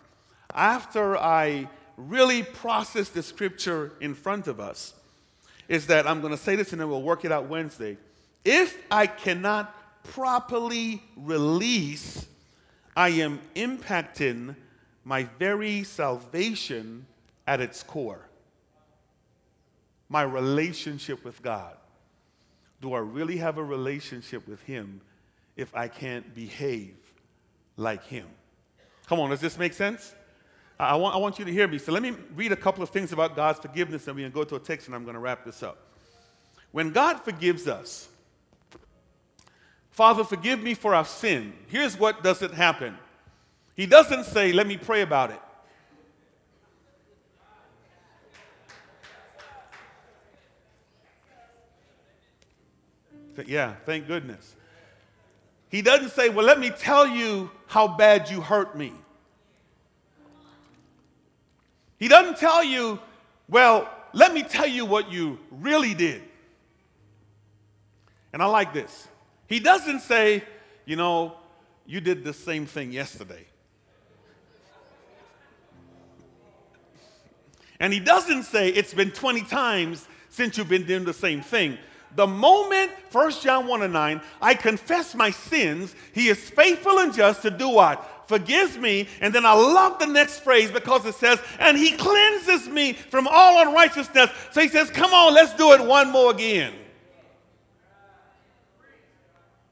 after 0.54 1.16
I 1.16 1.68
really 1.96 2.42
process 2.42 3.08
the 3.08 3.22
scripture 3.22 3.92
in 4.00 4.14
front 4.14 4.46
of 4.46 4.60
us, 4.60 4.94
is 5.68 5.86
that 5.88 6.06
I'm 6.06 6.20
going 6.20 6.32
to 6.32 6.38
say 6.38 6.56
this 6.56 6.72
and 6.72 6.80
then 6.80 6.88
we'll 6.88 7.02
work 7.02 7.24
it 7.24 7.32
out 7.32 7.48
Wednesday. 7.48 7.96
If 8.44 8.76
I 8.90 9.06
cannot 9.06 9.74
properly 10.04 11.02
release, 11.16 12.26
I 12.94 13.08
am 13.08 13.40
impacting 13.54 14.54
my 15.04 15.24
very 15.38 15.82
salvation 15.84 17.06
at 17.46 17.60
its 17.60 17.82
core. 17.82 18.28
My 20.08 20.22
relationship 20.22 21.24
with 21.24 21.42
God. 21.42 21.76
Do 22.80 22.92
I 22.92 22.98
really 22.98 23.38
have 23.38 23.58
a 23.58 23.64
relationship 23.64 24.46
with 24.46 24.62
Him 24.62 25.00
if 25.56 25.74
I 25.74 25.88
can't 25.88 26.34
behave 26.34 26.96
like 27.76 28.04
Him? 28.04 28.26
Come 29.08 29.20
on, 29.20 29.30
does 29.30 29.40
this 29.40 29.58
make 29.58 29.72
sense? 29.72 30.14
I 30.78 30.94
want, 30.96 31.14
I 31.14 31.18
want 31.18 31.38
you 31.38 31.44
to 31.44 31.52
hear 31.52 31.66
me. 31.66 31.78
So 31.78 31.90
let 31.92 32.02
me 32.02 32.14
read 32.34 32.52
a 32.52 32.56
couple 32.56 32.82
of 32.82 32.90
things 32.90 33.12
about 33.12 33.34
God's 33.34 33.58
forgiveness 33.58 34.06
and 34.06 34.16
we're 34.16 34.22
going 34.22 34.32
to 34.32 34.34
go 34.34 34.44
to 34.44 34.56
a 34.56 34.66
text 34.66 34.86
and 34.86 34.94
I'm 34.94 35.04
going 35.04 35.14
to 35.14 35.20
wrap 35.20 35.44
this 35.44 35.62
up. 35.62 35.78
When 36.72 36.90
God 36.90 37.20
forgives 37.22 37.66
us, 37.66 38.08
Father, 39.90 40.24
forgive 40.24 40.62
me 40.62 40.74
for 40.74 40.94
our 40.94 41.06
sin. 41.06 41.54
Here's 41.68 41.98
what 41.98 42.22
doesn't 42.22 42.52
happen 42.52 42.98
He 43.74 43.86
doesn't 43.86 44.24
say, 44.24 44.52
Let 44.52 44.66
me 44.66 44.76
pray 44.76 45.00
about 45.00 45.30
it. 45.30 45.40
Yeah, 53.46 53.74
thank 53.84 54.06
goodness. 54.06 54.54
He 55.70 55.82
doesn't 55.82 56.10
say, 56.10 56.28
Well, 56.28 56.44
let 56.44 56.60
me 56.60 56.70
tell 56.70 57.06
you 57.06 57.50
how 57.66 57.88
bad 57.88 58.28
you 58.30 58.42
hurt 58.42 58.76
me. 58.76 58.92
He 61.98 62.08
doesn't 62.08 62.38
tell 62.38 62.62
you, 62.62 62.98
well, 63.48 63.88
let 64.12 64.34
me 64.34 64.42
tell 64.42 64.66
you 64.66 64.84
what 64.84 65.10
you 65.10 65.38
really 65.50 65.94
did. 65.94 66.22
And 68.32 68.42
I 68.42 68.46
like 68.46 68.74
this. 68.74 69.08
He 69.46 69.60
doesn't 69.60 70.00
say, 70.00 70.44
you 70.84 70.96
know, 70.96 71.36
you 71.86 72.00
did 72.00 72.24
the 72.24 72.32
same 72.32 72.66
thing 72.66 72.92
yesterday. 72.92 73.46
And 77.78 77.92
he 77.92 78.00
doesn't 78.00 78.44
say 78.44 78.68
it's 78.70 78.94
been 78.94 79.10
20 79.10 79.42
times 79.42 80.06
since 80.30 80.56
you've 80.56 80.68
been 80.68 80.86
doing 80.86 81.04
the 81.04 81.12
same 81.12 81.42
thing. 81.42 81.78
The 82.14 82.26
moment, 82.26 82.90
1 83.12 83.32
John 83.42 83.66
1 83.66 83.82
and 83.82 83.92
9, 83.92 84.20
I 84.40 84.54
confess 84.54 85.14
my 85.14 85.30
sins, 85.30 85.94
he 86.14 86.28
is 86.28 86.38
faithful 86.50 86.98
and 86.98 87.12
just 87.12 87.42
to 87.42 87.50
do 87.50 87.68
what? 87.68 88.06
Forgives 88.26 88.76
me. 88.76 89.08
And 89.20 89.34
then 89.34 89.46
I 89.46 89.52
love 89.52 89.98
the 89.98 90.06
next 90.06 90.40
phrase 90.40 90.70
because 90.70 91.06
it 91.06 91.14
says, 91.14 91.40
and 91.58 91.76
he 91.76 91.92
cleanses 91.92 92.68
me 92.68 92.92
from 92.92 93.26
all 93.28 93.66
unrighteousness. 93.66 94.30
So 94.52 94.60
he 94.60 94.68
says, 94.68 94.90
come 94.90 95.12
on, 95.12 95.34
let's 95.34 95.54
do 95.54 95.72
it 95.72 95.80
one 95.80 96.10
more 96.10 96.30
again. 96.30 96.74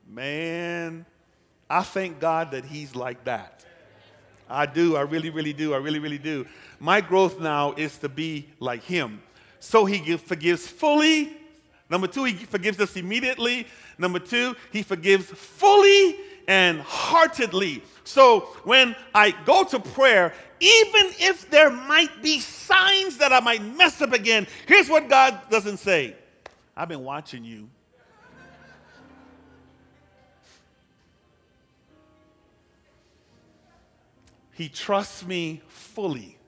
Man, 0.09 1.05
I 1.69 1.83
thank 1.83 2.21
God 2.21 2.53
that 2.53 2.65
he's 2.65 2.95
like 2.95 3.25
that. 3.25 3.65
I 4.49 4.67
do. 4.67 4.97
I 4.97 5.01
really, 5.01 5.31
really 5.31 5.53
do. 5.53 5.75
I 5.75 5.79
really, 5.79 5.99
really 5.99 6.19
do. 6.19 6.47
My 6.79 7.01
growth 7.01 7.41
now 7.41 7.73
is 7.73 7.99
to 7.99 8.09
be 8.09 8.49
like 8.61 8.83
him. 8.83 9.23
So 9.59 9.85
he 9.85 10.17
forgives 10.17 10.67
fully. 10.67 11.37
Number 11.89 12.07
two, 12.07 12.25
he 12.25 12.35
forgives 12.35 12.79
us 12.81 12.97
immediately. 12.97 13.67
Number 13.99 14.19
two, 14.19 14.55
he 14.73 14.83
forgives 14.83 15.27
fully 15.27 16.17
and 16.49 16.81
heartedly. 16.81 17.83
So 18.05 18.41
when 18.65 18.95
I 19.15 19.33
go 19.45 19.65
to 19.65 19.79
prayer, 19.81 20.33
even 20.61 21.13
if 21.19 21.51
there 21.51 21.71
might 21.71 22.23
be 22.23 22.41
signs 22.41 23.19
that 23.19 23.33
I 23.33 23.41
might 23.41 23.63
mess 23.63 24.01
up 24.01 24.13
again, 24.13 24.47
here's 24.67 24.89
what 24.89 25.09
God 25.09 25.39
doesn't 25.51 25.79
say 25.79 26.17
I've 26.77 26.89
been 26.89 27.05
watching 27.05 27.45
you. 27.45 27.69
He 34.53 34.69
trusts 34.69 35.27
me 35.27 35.63
fully. 35.67 36.39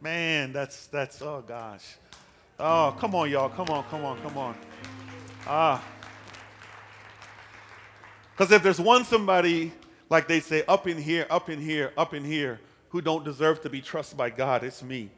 Man, 0.00 0.52
that's 0.52 0.86
that's 0.88 1.22
oh 1.22 1.44
gosh. 1.46 1.96
Oh, 2.58 2.96
come 2.98 3.14
on, 3.14 3.30
y'all. 3.30 3.48
Come 3.48 3.68
on, 3.68 3.84
come 3.84 4.04
on, 4.04 4.20
come 4.20 4.36
on. 4.36 4.56
Ah. 5.46 5.82
Because 8.40 8.52
if 8.52 8.62
there's 8.62 8.80
one 8.80 9.04
somebody, 9.04 9.70
like 10.08 10.26
they 10.26 10.40
say, 10.40 10.64
up 10.66 10.88
in 10.88 10.96
here, 10.96 11.26
up 11.28 11.50
in 11.50 11.60
here, 11.60 11.92
up 11.94 12.14
in 12.14 12.24
here, 12.24 12.58
who 12.88 13.02
don't 13.02 13.22
deserve 13.22 13.60
to 13.60 13.68
be 13.68 13.82
trusted 13.82 14.16
by 14.16 14.30
God, 14.30 14.64
it's 14.64 14.82
me. 14.82 15.10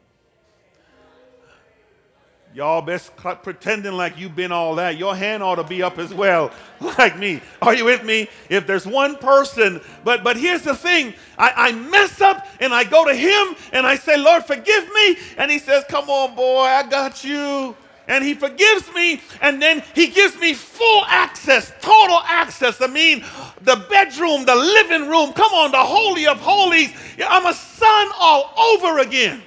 Y'all 2.52 2.82
best 2.82 3.14
pretending 3.44 3.92
like 3.92 4.18
you've 4.18 4.34
been 4.34 4.50
all 4.50 4.74
that. 4.74 4.98
Your 4.98 5.14
hand 5.14 5.40
ought 5.40 5.54
to 5.54 5.62
be 5.62 5.84
up 5.84 6.00
as 6.00 6.12
well, 6.12 6.50
like 6.98 7.16
me. 7.16 7.40
Are 7.62 7.76
you 7.76 7.84
with 7.84 8.02
me? 8.02 8.28
If 8.48 8.66
there's 8.66 8.86
one 8.86 9.14
person, 9.14 9.80
but 10.02 10.24
but 10.24 10.36
here's 10.36 10.62
the 10.62 10.74
thing: 10.74 11.14
I, 11.38 11.68
I 11.68 11.72
mess 11.72 12.20
up 12.20 12.44
and 12.58 12.74
I 12.74 12.82
go 12.82 13.04
to 13.04 13.14
him 13.14 13.54
and 13.72 13.86
I 13.86 13.94
say, 13.94 14.16
Lord, 14.16 14.44
forgive 14.46 14.92
me. 14.92 15.16
And 15.38 15.48
he 15.48 15.60
says, 15.60 15.84
Come 15.88 16.10
on, 16.10 16.34
boy, 16.34 16.62
I 16.62 16.82
got 16.88 17.22
you. 17.22 17.76
And 18.08 18.24
he 18.24 18.34
forgives 18.34 18.92
me, 18.92 19.20
and 19.40 19.62
then 19.62 19.82
he 19.94 20.08
gives 20.08 20.36
me 20.38 20.54
full 20.54 21.04
access, 21.06 21.72
total 21.80 22.18
access. 22.24 22.80
I 22.80 22.88
mean, 22.88 23.24
the 23.60 23.76
bedroom, 23.88 24.44
the 24.44 24.56
living 24.56 25.08
room, 25.08 25.32
come 25.32 25.52
on, 25.52 25.70
the 25.70 25.78
Holy 25.78 26.26
of 26.26 26.38
Holies. 26.38 26.92
I'm 27.24 27.46
a 27.46 27.54
son 27.54 28.08
all 28.18 28.52
over 28.58 28.98
again. 28.98 29.42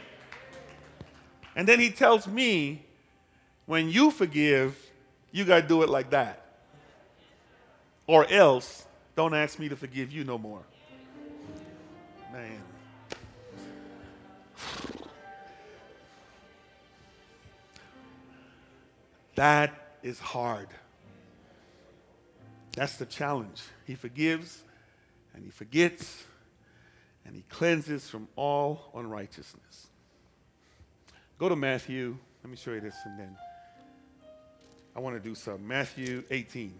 And 1.56 1.68
then 1.68 1.80
he 1.80 1.89
tells 1.89 2.28
me 2.28 2.86
when 3.65 3.89
you 3.89 4.12
forgive, 4.12 4.78
you 5.32 5.44
got 5.44 5.62
to 5.62 5.68
do 5.68 5.84
it 5.84 5.89
like 5.89 6.12
that. 6.12 6.46
Or 8.08 8.26
else, 8.30 8.86
don't 9.15 9.34
ask 9.34 9.60
me 9.60 9.70
to 9.70 9.76
forgive 9.76 10.12
you 10.12 10.24
no 10.24 10.38
more. 10.38 10.63
Man. 12.32 12.64
That 19.36 19.98
is 20.02 20.19
hard. 20.19 20.67
That's 22.76 22.98
the 22.98 23.06
challenge. 23.06 23.62
He 23.86 23.95
forgives 23.95 24.63
and 25.34 25.43
he 25.43 25.50
forgets 25.50 26.24
and 27.26 27.36
he 27.36 27.43
cleanses 27.50 28.10
from 28.10 28.28
all 28.36 28.91
unrighteousness. 28.93 29.88
Go 31.38 31.50
to 31.50 31.56
Matthew. 31.56 32.17
Let 32.43 32.52
me 32.52 32.58
show 32.58 32.71
you 32.71 32.82
this 32.82 32.95
and 33.06 33.19
then. 33.19 33.38
I 34.95 35.00
want 35.00 35.21
to 35.21 35.30
do 35.30 35.36
some. 35.36 35.67
Matthew 35.67 36.24
18. 36.32 36.74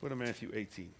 Go 0.00 0.08
to 0.08 0.16
Matthew 0.16 0.50
18. 0.54 0.90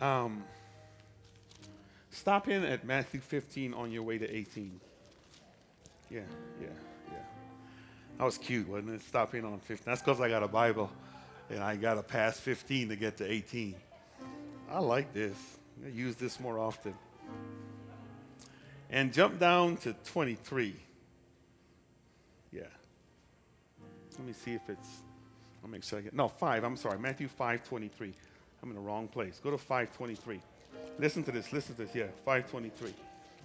Um, 0.00 0.44
stop 2.10 2.48
in 2.48 2.64
at 2.64 2.84
Matthew 2.84 3.20
15 3.20 3.74
on 3.74 3.90
your 3.90 4.02
way 4.02 4.18
to 4.18 4.28
18. 4.28 4.80
Yeah, 6.10 6.20
yeah, 6.60 6.68
yeah. 7.10 7.18
That 8.18 8.24
was 8.24 8.38
cute, 8.38 8.68
wasn't 8.68 8.94
it? 8.94 9.02
Stop 9.02 9.34
in 9.34 9.44
on 9.44 9.58
15. 9.58 9.84
That's 9.84 10.00
because 10.00 10.20
I 10.20 10.28
got 10.28 10.42
a 10.42 10.48
Bible 10.48 10.90
and 11.50 11.60
I 11.60 11.76
got 11.76 11.94
to 11.94 12.02
pass 12.02 12.38
15 12.38 12.90
to 12.90 12.96
get 12.96 13.16
to 13.18 13.30
18. 13.30 13.74
I 14.70 14.78
like 14.80 15.12
this. 15.12 15.36
I 15.84 15.88
use 15.88 16.16
this 16.16 16.38
more 16.40 16.58
often. 16.58 16.94
And 18.90 19.12
jump 19.12 19.38
down 19.38 19.76
to 19.78 19.92
23. 20.04 20.74
Yeah. 22.52 22.62
Let 24.18 24.26
me 24.26 24.32
see 24.32 24.52
if 24.52 24.68
it's, 24.68 24.88
I'll 25.62 25.70
make 25.70 25.84
sure 25.84 25.98
I 25.98 26.02
get, 26.02 26.14
no, 26.14 26.28
5, 26.28 26.64
I'm 26.64 26.76
sorry, 26.76 26.98
Matthew 26.98 27.28
5, 27.28 27.64
23. 27.64 28.14
I'm 28.62 28.70
in 28.70 28.74
the 28.74 28.80
wrong 28.80 29.08
place. 29.08 29.40
Go 29.42 29.50
to 29.50 29.58
523. 29.58 30.40
Listen 30.98 31.22
to 31.24 31.32
this, 31.32 31.52
listen 31.52 31.74
to 31.76 31.82
this, 31.84 31.94
yeah, 31.94 32.06
523. 32.24 32.92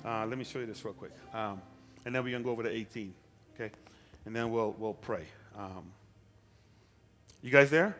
Uh, 0.03 0.25
let 0.25 0.37
me 0.37 0.43
show 0.43 0.59
you 0.59 0.65
this 0.65 0.83
real 0.83 0.93
quick. 0.93 1.11
Um, 1.33 1.61
and 2.05 2.13
then 2.13 2.23
we're 2.23 2.31
going 2.31 2.43
to 2.43 2.45
go 2.45 2.51
over 2.51 2.63
to 2.63 2.69
18, 2.69 3.13
okay? 3.55 3.71
And 4.25 4.35
then 4.35 4.51
we'll, 4.51 4.75
we'll 4.77 4.93
pray. 4.95 5.25
Um, 5.57 5.85
you 7.41 7.51
guys 7.51 7.69
there? 7.69 7.95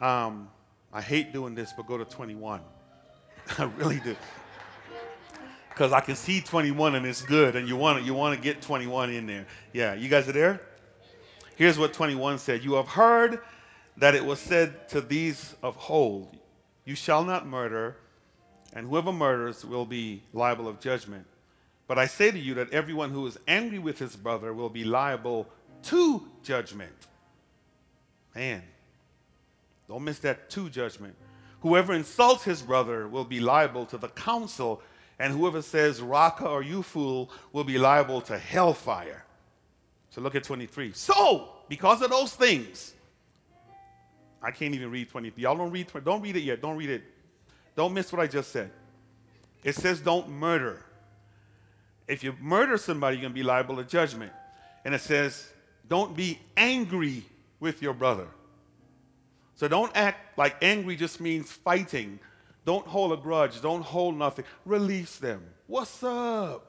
Um, 0.00 0.48
I 0.92 1.00
hate 1.00 1.32
doing 1.32 1.54
this, 1.54 1.72
but 1.76 1.86
go 1.86 1.98
to 1.98 2.04
21. 2.04 2.60
I 3.58 3.64
really 3.64 4.00
do. 4.00 4.14
Because 5.68 5.92
I 5.92 6.00
can 6.00 6.14
see 6.14 6.40
21 6.40 6.94
and 6.94 7.04
it's 7.04 7.22
good, 7.22 7.56
and 7.56 7.66
you 7.66 7.76
want 7.76 7.98
to 7.98 8.04
you 8.04 8.14
want 8.14 8.36
to 8.36 8.40
get 8.40 8.62
21 8.62 9.10
in 9.10 9.26
there. 9.26 9.44
Yeah, 9.72 9.94
you 9.94 10.08
guys 10.08 10.28
are 10.28 10.32
there? 10.32 10.60
Here's 11.56 11.78
what 11.78 11.92
21 11.92 12.38
said 12.38 12.62
You 12.62 12.74
have 12.74 12.86
heard 12.86 13.40
that 13.96 14.14
it 14.14 14.24
was 14.24 14.40
said 14.40 14.88
to 14.90 15.00
these 15.00 15.54
of 15.62 15.78
old, 15.88 16.36
You 16.84 16.94
shall 16.94 17.24
not 17.24 17.46
murder, 17.46 17.96
and 18.72 18.88
whoever 18.88 19.12
murders 19.12 19.64
will 19.64 19.86
be 19.86 20.22
liable 20.32 20.68
of 20.68 20.80
judgment. 20.80 21.26
But 21.86 21.98
I 21.98 22.06
say 22.06 22.30
to 22.30 22.38
you 22.38 22.54
that 22.54 22.72
everyone 22.72 23.10
who 23.10 23.26
is 23.26 23.38
angry 23.46 23.78
with 23.78 23.98
his 23.98 24.16
brother 24.16 24.52
will 24.52 24.70
be 24.70 24.84
liable 24.84 25.46
to 25.84 26.26
judgment. 26.42 26.92
Man, 28.34 28.62
don't 29.86 30.02
miss 30.02 30.18
that 30.20 30.50
to 30.50 30.68
judgment. 30.70 31.14
Whoever 31.60 31.92
insults 31.94 32.44
his 32.44 32.62
brother 32.62 33.06
will 33.06 33.24
be 33.24 33.40
liable 33.40 33.86
to 33.86 33.98
the 33.98 34.08
council, 34.08 34.82
and 35.18 35.32
whoever 35.32 35.62
says, 35.62 36.00
Raca 36.00 36.46
or 36.46 36.62
you 36.62 36.82
fool, 36.82 37.30
will 37.52 37.64
be 37.64 37.78
liable 37.78 38.20
to 38.22 38.38
hellfire. 38.38 39.24
So 40.10 40.20
look 40.20 40.34
at 40.34 40.44
23. 40.44 40.92
So, 40.92 41.48
because 41.68 42.02
of 42.02 42.10
those 42.10 42.32
things, 42.34 42.93
I 44.44 44.50
can't 44.50 44.74
even 44.74 44.90
read 44.90 45.08
23. 45.08 45.42
Y'all 45.42 45.56
don't 45.56 45.70
read, 45.70 45.88
don't 46.04 46.20
read 46.20 46.36
it 46.36 46.42
yet. 46.42 46.60
Don't 46.60 46.76
read 46.76 46.90
it. 46.90 47.02
Don't 47.74 47.94
miss 47.94 48.12
what 48.12 48.20
I 48.20 48.26
just 48.26 48.52
said. 48.52 48.70
It 49.64 49.74
says 49.74 50.00
don't 50.00 50.28
murder. 50.28 50.84
If 52.06 52.22
you 52.22 52.34
murder 52.38 52.76
somebody, 52.76 53.16
you're 53.16 53.22
going 53.22 53.32
to 53.32 53.34
be 53.34 53.42
liable 53.42 53.76
to 53.76 53.84
judgment. 53.84 54.32
And 54.84 54.94
it 54.94 55.00
says 55.00 55.50
don't 55.88 56.14
be 56.14 56.38
angry 56.58 57.24
with 57.58 57.80
your 57.80 57.94
brother. 57.94 58.28
So 59.56 59.66
don't 59.66 59.90
act 59.96 60.36
like 60.36 60.56
angry 60.62 60.96
just 60.96 61.20
means 61.20 61.50
fighting. 61.50 62.18
Don't 62.66 62.86
hold 62.86 63.12
a 63.12 63.16
grudge. 63.16 63.62
Don't 63.62 63.82
hold 63.82 64.16
nothing. 64.16 64.44
Release 64.66 65.16
them. 65.16 65.42
What's 65.66 66.02
up? 66.02 66.66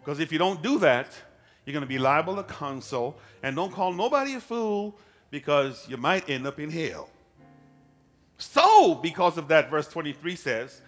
Because 0.00 0.18
if 0.18 0.32
you 0.32 0.38
don't 0.38 0.60
do 0.60 0.80
that, 0.80 1.06
you're 1.64 1.72
going 1.72 1.82
to 1.82 1.88
be 1.88 1.98
liable 1.98 2.34
to 2.36 2.42
counsel. 2.42 3.16
And 3.44 3.54
don't 3.54 3.72
call 3.72 3.92
nobody 3.92 4.34
a 4.34 4.40
fool 4.40 4.98
because 5.34 5.84
you 5.88 5.96
might 5.96 6.30
end 6.30 6.46
up 6.46 6.60
in 6.60 6.70
hell. 6.70 7.08
So, 8.38 8.94
because 8.94 9.36
of 9.36 9.48
that, 9.48 9.68
verse 9.68 9.88
23 9.88 10.36
says, 10.36 10.80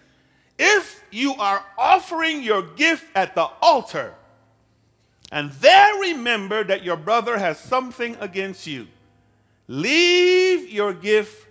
If 0.57 1.03
you 1.11 1.33
are 1.33 1.65
offering 1.77 2.41
your 2.41 2.61
gift 2.61 3.05
at 3.13 3.35
the 3.35 3.49
altar, 3.61 4.13
and 5.33 5.51
there 5.51 5.95
remember 5.99 6.63
that 6.63 6.81
your 6.81 6.95
brother 6.95 7.37
has 7.37 7.59
something 7.59 8.15
against 8.21 8.65
you, 8.65 8.87
Leave 9.67 10.69
your 10.69 10.93
gift 10.93 11.45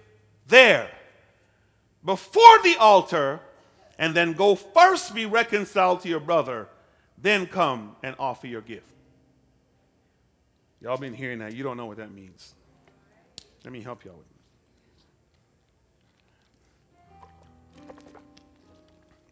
there 0.49 0.91
before 2.03 2.63
the 2.63 2.77
altar, 2.81 3.41
and 3.99 4.15
then 4.15 4.33
go 4.33 4.55
first 4.55 5.15
be 5.15 5.27
reconciled 5.27 6.01
to 6.01 6.09
your 6.09 6.21
brother, 6.21 6.67
then 7.19 7.47
come 7.47 7.95
and 8.03 8.17
offer 8.19 8.47
your 8.47 8.63
gift. 8.63 8.91
Y'all 10.81 10.97
been 10.97 11.13
hearing 11.13 11.41
that. 11.41 11.55
You 11.55 11.63
don't 11.63 11.77
know 11.77 11.85
what 11.85 11.99
that 11.99 12.11
means. 12.11 12.55
Let 13.67 13.73
me 13.73 13.83
help 13.83 14.03
y'all 14.05 14.15
with 14.15 14.27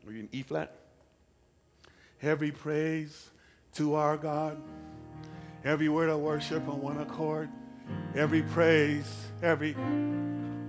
it. 0.03 0.09
Are 0.09 0.13
you 0.13 0.21
in 0.21 0.29
E 0.33 0.43
flat? 0.43 0.77
Every 2.21 2.51
praise 2.51 3.31
to 3.75 3.95
our 3.95 4.19
God, 4.19 4.61
every 5.65 5.89
word 5.89 6.11
of 6.11 6.21
worship 6.21 6.69
on 6.69 6.83
one 6.83 7.01
accord 7.01 7.49
every 8.15 8.43
praise, 8.43 9.11
every. 9.43 9.75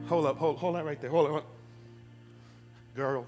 Hold 0.07 0.25
up, 0.25 0.37
hold, 0.37 0.57
hold 0.57 0.75
that 0.75 0.85
right 0.85 0.99
there. 0.99 1.09
Hold 1.09 1.31
on. 1.31 1.43
Girl, 2.95 3.25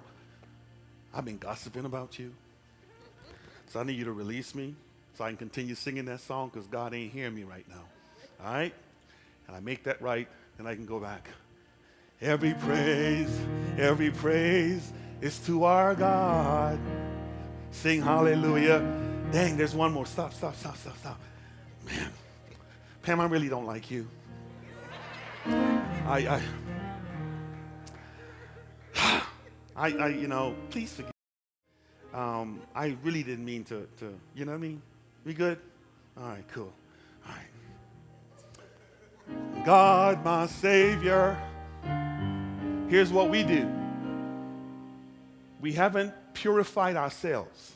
I've 1.13 1.26
been 1.26 1.38
gossiping 1.38 1.86
about 1.86 2.19
you. 2.19 2.34
So 3.67 3.80
I 3.80 3.84
need 3.84 3.97
you 3.97 4.06
to 4.06 4.13
release 4.13 4.56
me 4.56 4.76
so 5.17 5.26
I 5.26 5.30
can 5.30 5.38
continue 5.38 5.76
singing 5.76 6.06
that 6.06 6.21
song 6.21 6.52
because 6.54 6.67
God 6.67 6.93
ain't 6.93 7.12
hearing 7.12 7.36
me 7.36 7.43
right 7.43 7.65
now. 7.67 7.84
All 8.45 8.54
right? 8.54 8.73
And 9.48 9.56
I 9.56 9.60
make 9.60 9.84
that 9.84 10.02
right, 10.02 10.28
and 10.58 10.68
I 10.68 10.76
can 10.76 10.86
go 10.86 11.00
back. 11.00 11.30
Every 12.22 12.54
praise, 12.56 13.30
every 13.78 14.12
praise 14.12 14.92
is 15.22 15.40
to 15.40 15.64
our 15.64 15.96
God. 15.96 16.80
Sing 17.72 18.02
hallelujah. 18.02 18.80
Dang, 19.32 19.58
there's 19.58 19.76
one 19.76 19.94
more. 19.94 20.06
Stop, 20.06 20.34
stop, 20.34 20.56
stop, 20.56 20.78
stop, 20.78 20.98
stop. 20.98 21.20
Man. 21.86 22.12
Pam, 23.02 23.22
I 23.22 23.26
really 23.26 23.50
don't 23.50 23.66
like 23.66 23.92
you. 23.92 24.08
I, 25.46 26.42
I, 28.96 29.22
I, 29.76 29.92
I 29.92 30.08
you 30.08 30.28
know, 30.28 30.56
please 30.70 30.92
forgive. 30.94 31.12
Um, 32.14 32.62
I 32.76 32.98
really 33.04 33.24
didn't 33.24 33.46
mean 33.46 33.64
to, 33.66 33.88
to, 34.00 34.18
you 34.36 34.46
know 34.46 34.52
what 34.52 34.58
I 34.58 34.62
mean? 34.62 34.82
We 35.24 35.34
good? 35.34 35.60
All 36.18 36.28
right, 36.28 36.44
cool. 36.52 36.74
God, 39.66 40.24
my 40.24 40.48
Savior. 40.48 41.38
Here's 42.90 43.12
what 43.12 43.30
we 43.30 43.44
do 43.44 43.70
we 45.60 45.74
haven't 45.74 46.13
purified 46.34 46.96
ourselves 46.96 47.74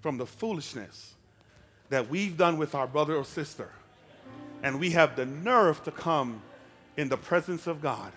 from 0.00 0.18
the 0.18 0.26
foolishness 0.26 1.14
that 1.88 2.08
we've 2.08 2.36
done 2.36 2.58
with 2.58 2.74
our 2.74 2.86
brother 2.86 3.16
or 3.16 3.24
sister. 3.24 3.70
And 4.62 4.80
we 4.80 4.90
have 4.90 5.16
the 5.16 5.26
nerve 5.26 5.82
to 5.84 5.90
come 5.90 6.42
in 6.96 7.08
the 7.08 7.16
presence 7.16 7.66
of 7.66 7.80
God 7.80 8.12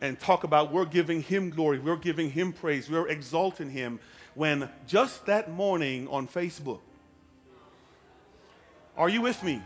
and 0.00 0.18
talk 0.18 0.44
about 0.44 0.72
we're 0.72 0.84
giving 0.84 1.22
him 1.22 1.50
glory, 1.50 1.78
we're 1.78 1.96
giving 1.96 2.30
him 2.30 2.52
praise, 2.52 2.90
we're 2.90 3.08
exalting 3.08 3.70
him 3.70 3.98
when 4.34 4.68
just 4.86 5.26
that 5.26 5.50
morning 5.50 6.06
on 6.08 6.28
Facebook, 6.28 6.80
are 8.96 9.08
you 9.08 9.22
with 9.22 9.42
me? 9.42 9.62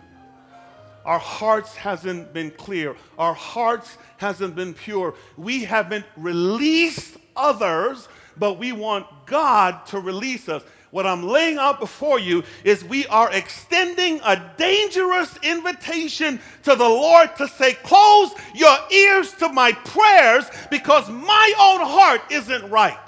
Our 1.04 1.18
hearts 1.18 1.74
hasn't 1.76 2.32
been 2.32 2.50
clear. 2.50 2.96
Our 3.18 3.34
hearts 3.34 3.96
hasn't 4.18 4.54
been 4.54 4.74
pure. 4.74 5.14
We 5.36 5.64
haven't 5.64 6.04
released 6.16 7.16
others, 7.36 8.08
but 8.36 8.58
we 8.58 8.72
want 8.72 9.06
God 9.26 9.86
to 9.86 10.00
release 10.00 10.48
us. 10.48 10.62
What 10.90 11.06
I'm 11.06 11.22
laying 11.22 11.56
out 11.56 11.78
before 11.78 12.18
you 12.18 12.42
is 12.64 12.84
we 12.84 13.06
are 13.06 13.32
extending 13.32 14.20
a 14.24 14.52
dangerous 14.56 15.36
invitation 15.42 16.40
to 16.64 16.74
the 16.74 16.88
Lord 16.88 17.34
to 17.36 17.46
say, 17.46 17.74
Close 17.74 18.32
your 18.54 18.76
ears 18.90 19.32
to 19.34 19.48
my 19.50 19.72
prayers 19.72 20.50
because 20.70 21.08
my 21.08 21.54
own 21.58 21.86
heart 21.86 22.22
isn't 22.30 22.68
right. 22.70 22.98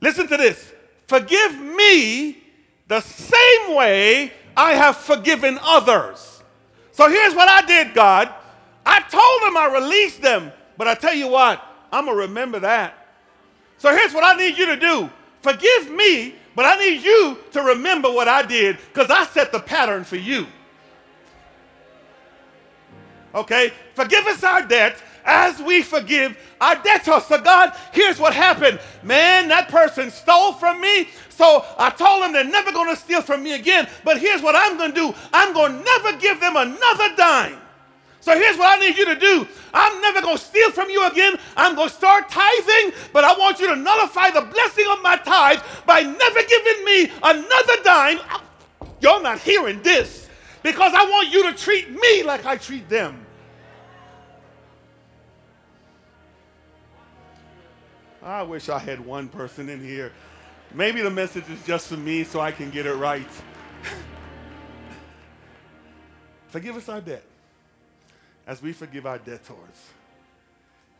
Listen 0.00 0.28
to 0.28 0.36
this. 0.36 0.72
Forgive 1.08 1.58
me 1.58 2.42
the 2.86 3.00
same 3.00 3.74
way 3.74 4.32
I 4.56 4.72
have 4.72 4.96
forgiven 4.96 5.58
others. 5.62 6.35
So 6.96 7.10
here's 7.10 7.34
what 7.34 7.46
I 7.46 7.60
did, 7.66 7.92
God. 7.92 8.32
I 8.86 9.00
told 9.00 9.42
them 9.42 9.54
I 9.54 9.70
released 9.82 10.22
them, 10.22 10.50
but 10.78 10.88
I 10.88 10.94
tell 10.94 11.12
you 11.12 11.28
what, 11.28 11.62
I'm 11.92 12.06
going 12.06 12.16
to 12.16 12.22
remember 12.22 12.58
that. 12.60 13.08
So 13.76 13.94
here's 13.94 14.14
what 14.14 14.24
I 14.24 14.34
need 14.34 14.56
you 14.56 14.64
to 14.64 14.76
do 14.76 15.10
Forgive 15.42 15.90
me, 15.90 16.36
but 16.54 16.64
I 16.64 16.76
need 16.78 17.02
you 17.02 17.36
to 17.52 17.60
remember 17.60 18.10
what 18.10 18.28
I 18.28 18.40
did 18.40 18.78
because 18.78 19.10
I 19.10 19.26
set 19.26 19.52
the 19.52 19.60
pattern 19.60 20.04
for 20.04 20.16
you. 20.16 20.46
Okay? 23.34 23.74
Forgive 23.92 24.26
us 24.26 24.42
our 24.42 24.66
debt 24.66 24.96
as 25.26 25.60
we 25.60 25.82
forgive 25.82 26.38
our 26.60 26.76
debtors. 26.76 27.08
Oh, 27.08 27.20
so, 27.20 27.40
God, 27.40 27.76
here's 27.92 28.18
what 28.18 28.32
happened. 28.32 28.80
Man, 29.02 29.48
that 29.48 29.68
person 29.68 30.10
stole 30.10 30.52
from 30.52 30.80
me. 30.80 31.08
So 31.28 31.66
I 31.76 31.90
told 31.90 32.22
them 32.22 32.32
they're 32.32 32.44
never 32.44 32.72
going 32.72 32.88
to 32.94 33.00
steal 33.00 33.20
from 33.20 33.42
me 33.42 33.54
again. 33.54 33.88
But 34.04 34.18
here's 34.18 34.40
what 34.40 34.54
I'm 34.56 34.78
going 34.78 34.92
to 34.92 34.96
do 34.96 35.14
I'm 35.32 35.52
going 35.52 35.72
to 35.72 35.84
never 35.84 36.16
give 36.16 36.40
them 36.40 36.56
another 36.56 37.14
dime. 37.16 37.58
So 38.20 38.34
here's 38.34 38.56
what 38.56 38.76
I 38.76 38.80
need 38.80 38.96
you 38.96 39.04
to 39.04 39.14
do. 39.14 39.46
I'm 39.72 40.00
never 40.00 40.20
going 40.20 40.36
to 40.36 40.42
steal 40.42 40.70
from 40.70 40.90
you 40.90 41.06
again. 41.06 41.36
I'm 41.56 41.76
going 41.76 41.88
to 41.88 41.94
start 41.94 42.28
tithing, 42.28 42.92
but 43.12 43.22
I 43.22 43.32
want 43.38 43.60
you 43.60 43.68
to 43.68 43.76
nullify 43.76 44.30
the 44.30 44.40
blessing 44.40 44.86
of 44.90 45.02
my 45.02 45.16
tithe 45.16 45.60
by 45.84 46.00
never 46.02 46.42
giving 46.42 46.84
me 46.84 47.12
another 47.22 47.82
dime. 47.84 48.18
You're 49.00 49.22
not 49.22 49.38
hearing 49.38 49.82
this 49.82 50.28
because 50.62 50.92
I 50.94 51.04
want 51.04 51.32
you 51.32 51.50
to 51.50 51.56
treat 51.56 51.90
me 51.90 52.22
like 52.22 52.46
I 52.46 52.56
treat 52.56 52.88
them. 52.88 53.25
I 58.26 58.42
wish 58.42 58.68
I 58.68 58.80
had 58.80 58.98
one 58.98 59.28
person 59.28 59.68
in 59.68 59.82
here. 59.82 60.10
Maybe 60.74 61.00
the 61.00 61.10
message 61.10 61.48
is 61.48 61.64
just 61.64 61.86
for 61.86 61.96
me 61.96 62.24
so 62.24 62.40
I 62.40 62.50
can 62.50 62.70
get 62.70 62.84
it 62.84 62.94
right. 62.94 63.28
Forgive 66.48 66.76
us 66.76 66.88
our 66.88 67.00
debt 67.00 67.22
as 68.44 68.60
we 68.60 68.72
forgive 68.72 69.06
our 69.06 69.18
debtors. 69.18 69.90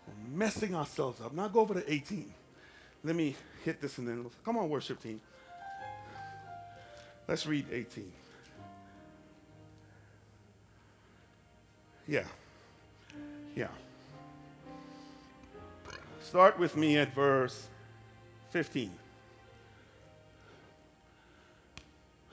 We're 0.06 0.38
messing 0.38 0.76
ourselves 0.76 1.20
up. 1.20 1.32
Now 1.32 1.48
go 1.48 1.60
over 1.60 1.74
to 1.74 1.92
18. 1.92 2.32
Let 3.02 3.16
me 3.16 3.34
hit 3.64 3.80
this 3.80 3.98
and 3.98 4.06
then 4.06 4.26
come 4.44 4.56
on, 4.56 4.68
worship 4.68 5.02
team. 5.02 5.20
Let's 7.26 7.44
read 7.44 7.66
18. 7.72 8.12
Yeah. 12.06 12.22
Yeah. 13.56 13.68
Start 16.26 16.58
with 16.58 16.76
me 16.76 16.98
at 16.98 17.14
verse 17.14 17.68
15. 18.50 18.90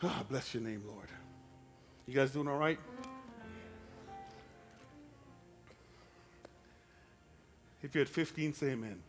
Oh, 0.01 0.21
bless 0.27 0.51
your 0.51 0.63
name, 0.63 0.81
Lord. 0.87 1.09
You 2.07 2.15
guys 2.15 2.31
doing 2.31 2.47
all 2.47 2.57
right? 2.57 2.79
If 7.83 7.93
you're 7.93 8.01
at 8.01 8.09
15, 8.09 8.55
say 8.55 8.71
amen. 8.71 8.99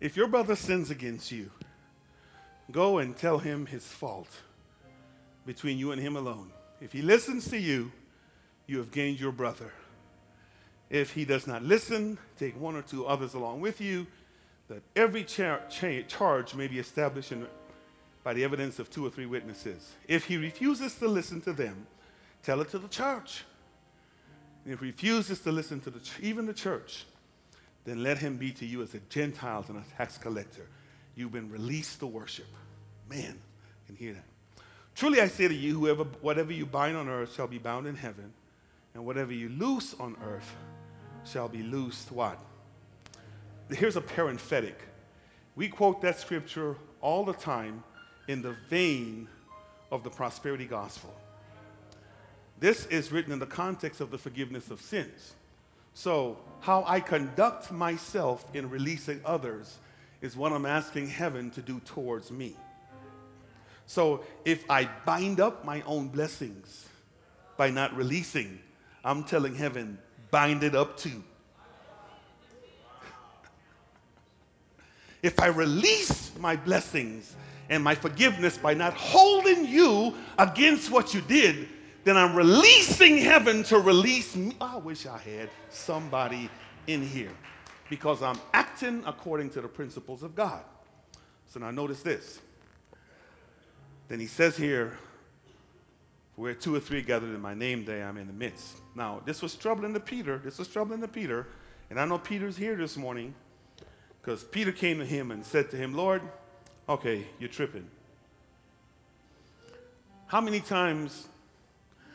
If 0.00 0.16
your 0.16 0.26
brother 0.26 0.56
sins 0.56 0.90
against 0.90 1.30
you, 1.30 1.52
go 2.72 2.98
and 2.98 3.16
tell 3.16 3.38
him 3.38 3.66
his 3.66 3.86
fault 3.86 4.28
between 5.46 5.78
you 5.78 5.92
and 5.92 6.02
him 6.02 6.16
alone. 6.16 6.50
If 6.80 6.92
he 6.92 7.00
listens 7.00 7.48
to 7.50 7.58
you, 7.58 7.92
you 8.66 8.78
have 8.78 8.90
gained 8.90 9.20
your 9.20 9.30
brother. 9.30 9.70
If 10.90 11.12
he 11.12 11.24
does 11.24 11.46
not 11.46 11.62
listen, 11.62 12.18
take 12.38 12.60
one 12.60 12.74
or 12.74 12.82
two 12.82 13.06
others 13.06 13.34
along 13.34 13.60
with 13.60 13.80
you, 13.80 14.06
that 14.68 14.82
every 14.96 15.24
char- 15.24 15.62
cha- 15.70 16.02
charge 16.02 16.54
may 16.54 16.66
be 16.66 16.78
established 16.78 17.30
in, 17.30 17.46
by 18.24 18.34
the 18.34 18.42
evidence 18.42 18.80
of 18.80 18.90
two 18.90 19.06
or 19.06 19.10
three 19.10 19.26
witnesses. 19.26 19.92
If 20.08 20.24
he 20.24 20.36
refuses 20.36 20.96
to 20.96 21.08
listen 21.08 21.40
to 21.42 21.52
them, 21.52 21.86
tell 22.42 22.60
it 22.60 22.70
to 22.70 22.78
the 22.78 22.88
church. 22.88 23.44
And 24.64 24.74
if 24.74 24.80
he 24.80 24.86
refuses 24.86 25.40
to 25.40 25.52
listen 25.52 25.80
to 25.80 25.90
the, 25.90 26.00
even 26.20 26.44
the 26.44 26.52
church, 26.52 27.06
then 27.84 28.02
let 28.02 28.18
him 28.18 28.36
be 28.36 28.50
to 28.52 28.66
you 28.66 28.82
as 28.82 28.94
a 28.94 29.00
Gentile 29.08 29.64
and 29.68 29.78
a 29.78 29.96
tax 29.96 30.18
collector. 30.18 30.66
You've 31.14 31.32
been 31.32 31.50
released 31.50 32.00
to 32.00 32.06
worship. 32.06 32.46
Man, 33.08 33.38
I 33.38 33.86
can 33.86 33.96
hear 33.96 34.12
that. 34.12 34.24
Truly 34.94 35.20
I 35.20 35.28
say 35.28 35.48
to 35.48 35.54
you, 35.54 35.78
whoever, 35.78 36.04
whatever 36.20 36.52
you 36.52 36.66
bind 36.66 36.96
on 36.96 37.08
earth 37.08 37.34
shall 37.34 37.46
be 37.46 37.58
bound 37.58 37.86
in 37.86 37.94
heaven, 37.94 38.32
and 38.94 39.06
whatever 39.06 39.32
you 39.32 39.48
loose 39.48 39.94
on 39.98 40.16
earth 40.24 40.54
shall 41.24 41.48
be 41.48 41.62
loosed 41.62 42.10
what? 42.12 42.38
Here's 43.70 43.96
a 43.96 44.00
parenthetic. 44.00 44.78
We 45.56 45.68
quote 45.68 46.02
that 46.02 46.18
scripture 46.18 46.76
all 47.00 47.24
the 47.24 47.32
time 47.32 47.84
in 48.28 48.42
the 48.42 48.56
vein 48.68 49.28
of 49.90 50.02
the 50.02 50.10
prosperity 50.10 50.66
gospel. 50.66 51.14
This 52.58 52.86
is 52.86 53.10
written 53.10 53.32
in 53.32 53.38
the 53.38 53.46
context 53.46 54.00
of 54.00 54.10
the 54.10 54.18
forgiveness 54.18 54.70
of 54.70 54.80
sins. 54.80 55.34
So, 55.94 56.38
how 56.60 56.84
I 56.86 57.00
conduct 57.00 57.72
myself 57.72 58.44
in 58.54 58.70
releasing 58.70 59.20
others 59.24 59.78
is 60.20 60.36
what 60.36 60.52
I'm 60.52 60.66
asking 60.66 61.08
heaven 61.08 61.50
to 61.52 61.62
do 61.62 61.80
towards 61.80 62.30
me. 62.30 62.54
So, 63.86 64.22
if 64.44 64.70
I 64.70 64.88
bind 65.04 65.40
up 65.40 65.64
my 65.64 65.82
own 65.82 66.08
blessings 66.08 66.86
by 67.56 67.70
not 67.70 67.96
releasing, 67.96 68.60
I'm 69.04 69.24
telling 69.24 69.54
heaven, 69.54 69.98
bind 70.30 70.62
it 70.62 70.74
up 70.74 70.96
too. 70.96 71.22
if 75.22 75.38
I 75.40 75.48
release 75.48 76.32
my 76.38 76.56
blessings 76.56 77.36
and 77.68 77.82
my 77.82 77.94
forgiveness 77.94 78.58
by 78.58 78.74
not 78.74 78.94
holding 78.94 79.66
you 79.66 80.14
against 80.38 80.90
what 80.90 81.14
you 81.14 81.20
did, 81.22 81.68
then 82.04 82.16
I'm 82.16 82.34
releasing 82.34 83.18
heaven 83.18 83.62
to 83.64 83.78
release 83.78 84.34
me. 84.34 84.56
Oh, 84.60 84.72
I 84.74 84.78
wish 84.78 85.06
I 85.06 85.18
had 85.18 85.50
somebody 85.68 86.48
in 86.86 87.02
here 87.02 87.32
because 87.88 88.22
I'm 88.22 88.38
acting 88.54 89.02
according 89.06 89.50
to 89.50 89.60
the 89.60 89.68
principles 89.68 90.22
of 90.22 90.34
God. 90.34 90.62
So 91.46 91.60
now 91.60 91.70
notice 91.70 92.02
this. 92.02 92.40
Then 94.08 94.20
he 94.20 94.26
says 94.26 94.56
here, 94.56 94.96
where 96.40 96.54
two 96.54 96.74
or 96.74 96.80
three 96.80 97.02
gathered 97.02 97.34
in 97.34 97.40
my 97.40 97.52
name, 97.52 97.84
there 97.84 98.08
I'm 98.08 98.16
in 98.16 98.26
the 98.26 98.32
midst. 98.32 98.78
Now, 98.94 99.20
this 99.26 99.42
was 99.42 99.54
troubling 99.54 99.92
to 99.92 100.00
Peter. 100.00 100.38
This 100.38 100.56
was 100.56 100.68
troubling 100.68 101.02
to 101.02 101.08
Peter. 101.08 101.46
And 101.90 102.00
I 102.00 102.06
know 102.06 102.16
Peter's 102.16 102.56
here 102.56 102.76
this 102.76 102.96
morning 102.96 103.34
because 104.22 104.42
Peter 104.42 104.72
came 104.72 104.98
to 105.00 105.04
him 105.04 105.32
and 105.32 105.44
said 105.44 105.70
to 105.72 105.76
him, 105.76 105.94
Lord, 105.94 106.22
okay, 106.88 107.26
you're 107.38 107.50
tripping. 107.50 107.86
How 110.28 110.40
many 110.40 110.60
times 110.60 111.28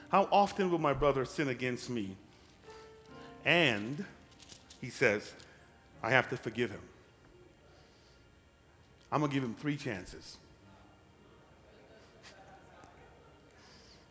how 0.09 0.27
often 0.31 0.71
will 0.71 0.79
my 0.79 0.93
brother 0.93 1.23
sin 1.25 1.49
against 1.49 1.91
me? 1.91 2.15
And 3.45 4.03
he 4.81 4.89
says, 4.89 5.31
I 6.01 6.09
have 6.09 6.31
to 6.31 6.38
forgive 6.38 6.71
him. 6.71 6.81
I'm 9.11 9.19
going 9.19 9.29
to 9.29 9.35
give 9.35 9.43
him 9.43 9.53
three 9.53 9.77
chances. 9.77 10.38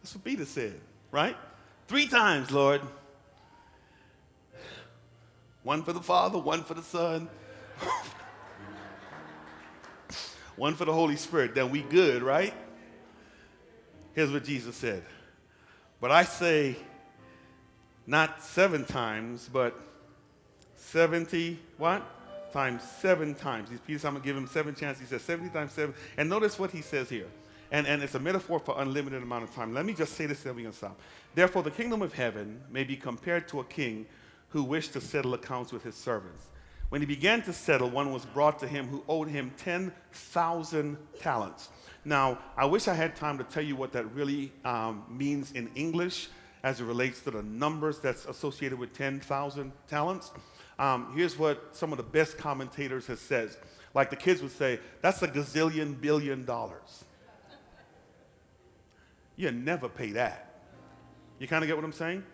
That's 0.04 0.14
what 0.16 0.24
Peter 0.24 0.44
said, 0.44 0.78
right? 1.10 1.34
Three 1.88 2.06
times, 2.06 2.50
Lord. 2.50 2.82
One 5.62 5.82
for 5.82 5.94
the 5.94 6.02
Father, 6.02 6.36
one 6.36 6.62
for 6.62 6.74
the 6.74 6.82
Son. 6.82 7.26
one 10.56 10.74
for 10.74 10.84
the 10.84 10.92
Holy 10.92 11.16
Spirit, 11.16 11.54
then 11.54 11.70
we 11.70 11.80
good, 11.80 12.22
right? 12.22 12.52
Here's 14.12 14.30
what 14.30 14.44
Jesus 14.44 14.76
said. 14.76 15.02
But 16.02 16.10
I 16.10 16.24
say, 16.24 16.76
not 18.06 18.42
seven 18.42 18.84
times, 18.84 19.48
but 19.50 19.74
70, 20.76 21.58
what? 21.78 22.02
Times 22.52 22.82
seven 23.00 23.34
times. 23.34 23.70
Peter 23.86 23.98
said, 23.98 24.08
I'm 24.08 24.12
going 24.12 24.22
to 24.22 24.28
give 24.28 24.36
him 24.36 24.48
seven 24.48 24.74
chances. 24.74 25.00
He 25.00 25.08
says 25.08 25.22
70 25.22 25.48
times 25.48 25.72
seven. 25.72 25.94
And 26.18 26.28
notice 26.28 26.58
what 26.58 26.72
he 26.72 26.82
says 26.82 27.08
here. 27.08 27.28
And, 27.74 27.88
and 27.88 28.04
it's 28.04 28.14
a 28.14 28.20
metaphor 28.20 28.60
for 28.60 28.80
unlimited 28.80 29.20
amount 29.20 29.42
of 29.42 29.52
time. 29.52 29.74
Let 29.74 29.84
me 29.84 29.94
just 29.94 30.12
say 30.12 30.26
this, 30.26 30.44
then 30.44 30.54
we 30.54 30.62
can 30.62 30.72
stop. 30.72 30.96
Therefore, 31.34 31.64
the 31.64 31.72
kingdom 31.72 32.02
of 32.02 32.12
heaven 32.12 32.60
may 32.70 32.84
be 32.84 32.94
compared 32.94 33.48
to 33.48 33.58
a 33.58 33.64
king 33.64 34.06
who 34.50 34.62
wished 34.62 34.92
to 34.92 35.00
settle 35.00 35.34
accounts 35.34 35.72
with 35.72 35.82
his 35.82 35.96
servants. 35.96 36.46
When 36.90 37.00
he 37.02 37.06
began 37.06 37.42
to 37.42 37.52
settle, 37.52 37.90
one 37.90 38.12
was 38.12 38.26
brought 38.26 38.60
to 38.60 38.68
him 38.68 38.86
who 38.86 39.02
owed 39.08 39.26
him 39.26 39.50
10,000 39.56 40.96
talents. 41.18 41.68
Now, 42.04 42.38
I 42.56 42.64
wish 42.64 42.86
I 42.86 42.94
had 42.94 43.16
time 43.16 43.38
to 43.38 43.44
tell 43.44 43.64
you 43.64 43.74
what 43.74 43.90
that 43.94 44.04
really 44.14 44.52
um, 44.64 45.02
means 45.10 45.50
in 45.50 45.68
English 45.74 46.28
as 46.62 46.80
it 46.80 46.84
relates 46.84 47.22
to 47.22 47.32
the 47.32 47.42
numbers 47.42 47.98
that's 47.98 48.24
associated 48.26 48.78
with 48.78 48.92
10,000 48.92 49.72
talents. 49.88 50.30
Um, 50.78 51.12
here's 51.16 51.36
what 51.36 51.74
some 51.74 51.90
of 51.90 51.96
the 51.96 52.04
best 52.04 52.38
commentators 52.38 53.08
have 53.08 53.18
said. 53.18 53.50
Like 53.94 54.10
the 54.10 54.16
kids 54.16 54.42
would 54.42 54.52
say, 54.52 54.78
that's 55.00 55.22
a 55.22 55.26
gazillion 55.26 56.00
billion 56.00 56.44
dollars. 56.44 57.04
You 59.36 59.50
never 59.50 59.88
pay 59.88 60.12
that. 60.12 60.62
You 61.38 61.48
kind 61.48 61.64
of 61.64 61.68
get 61.68 61.76
what 61.76 61.84
I'm 61.84 61.92
saying? 61.92 62.24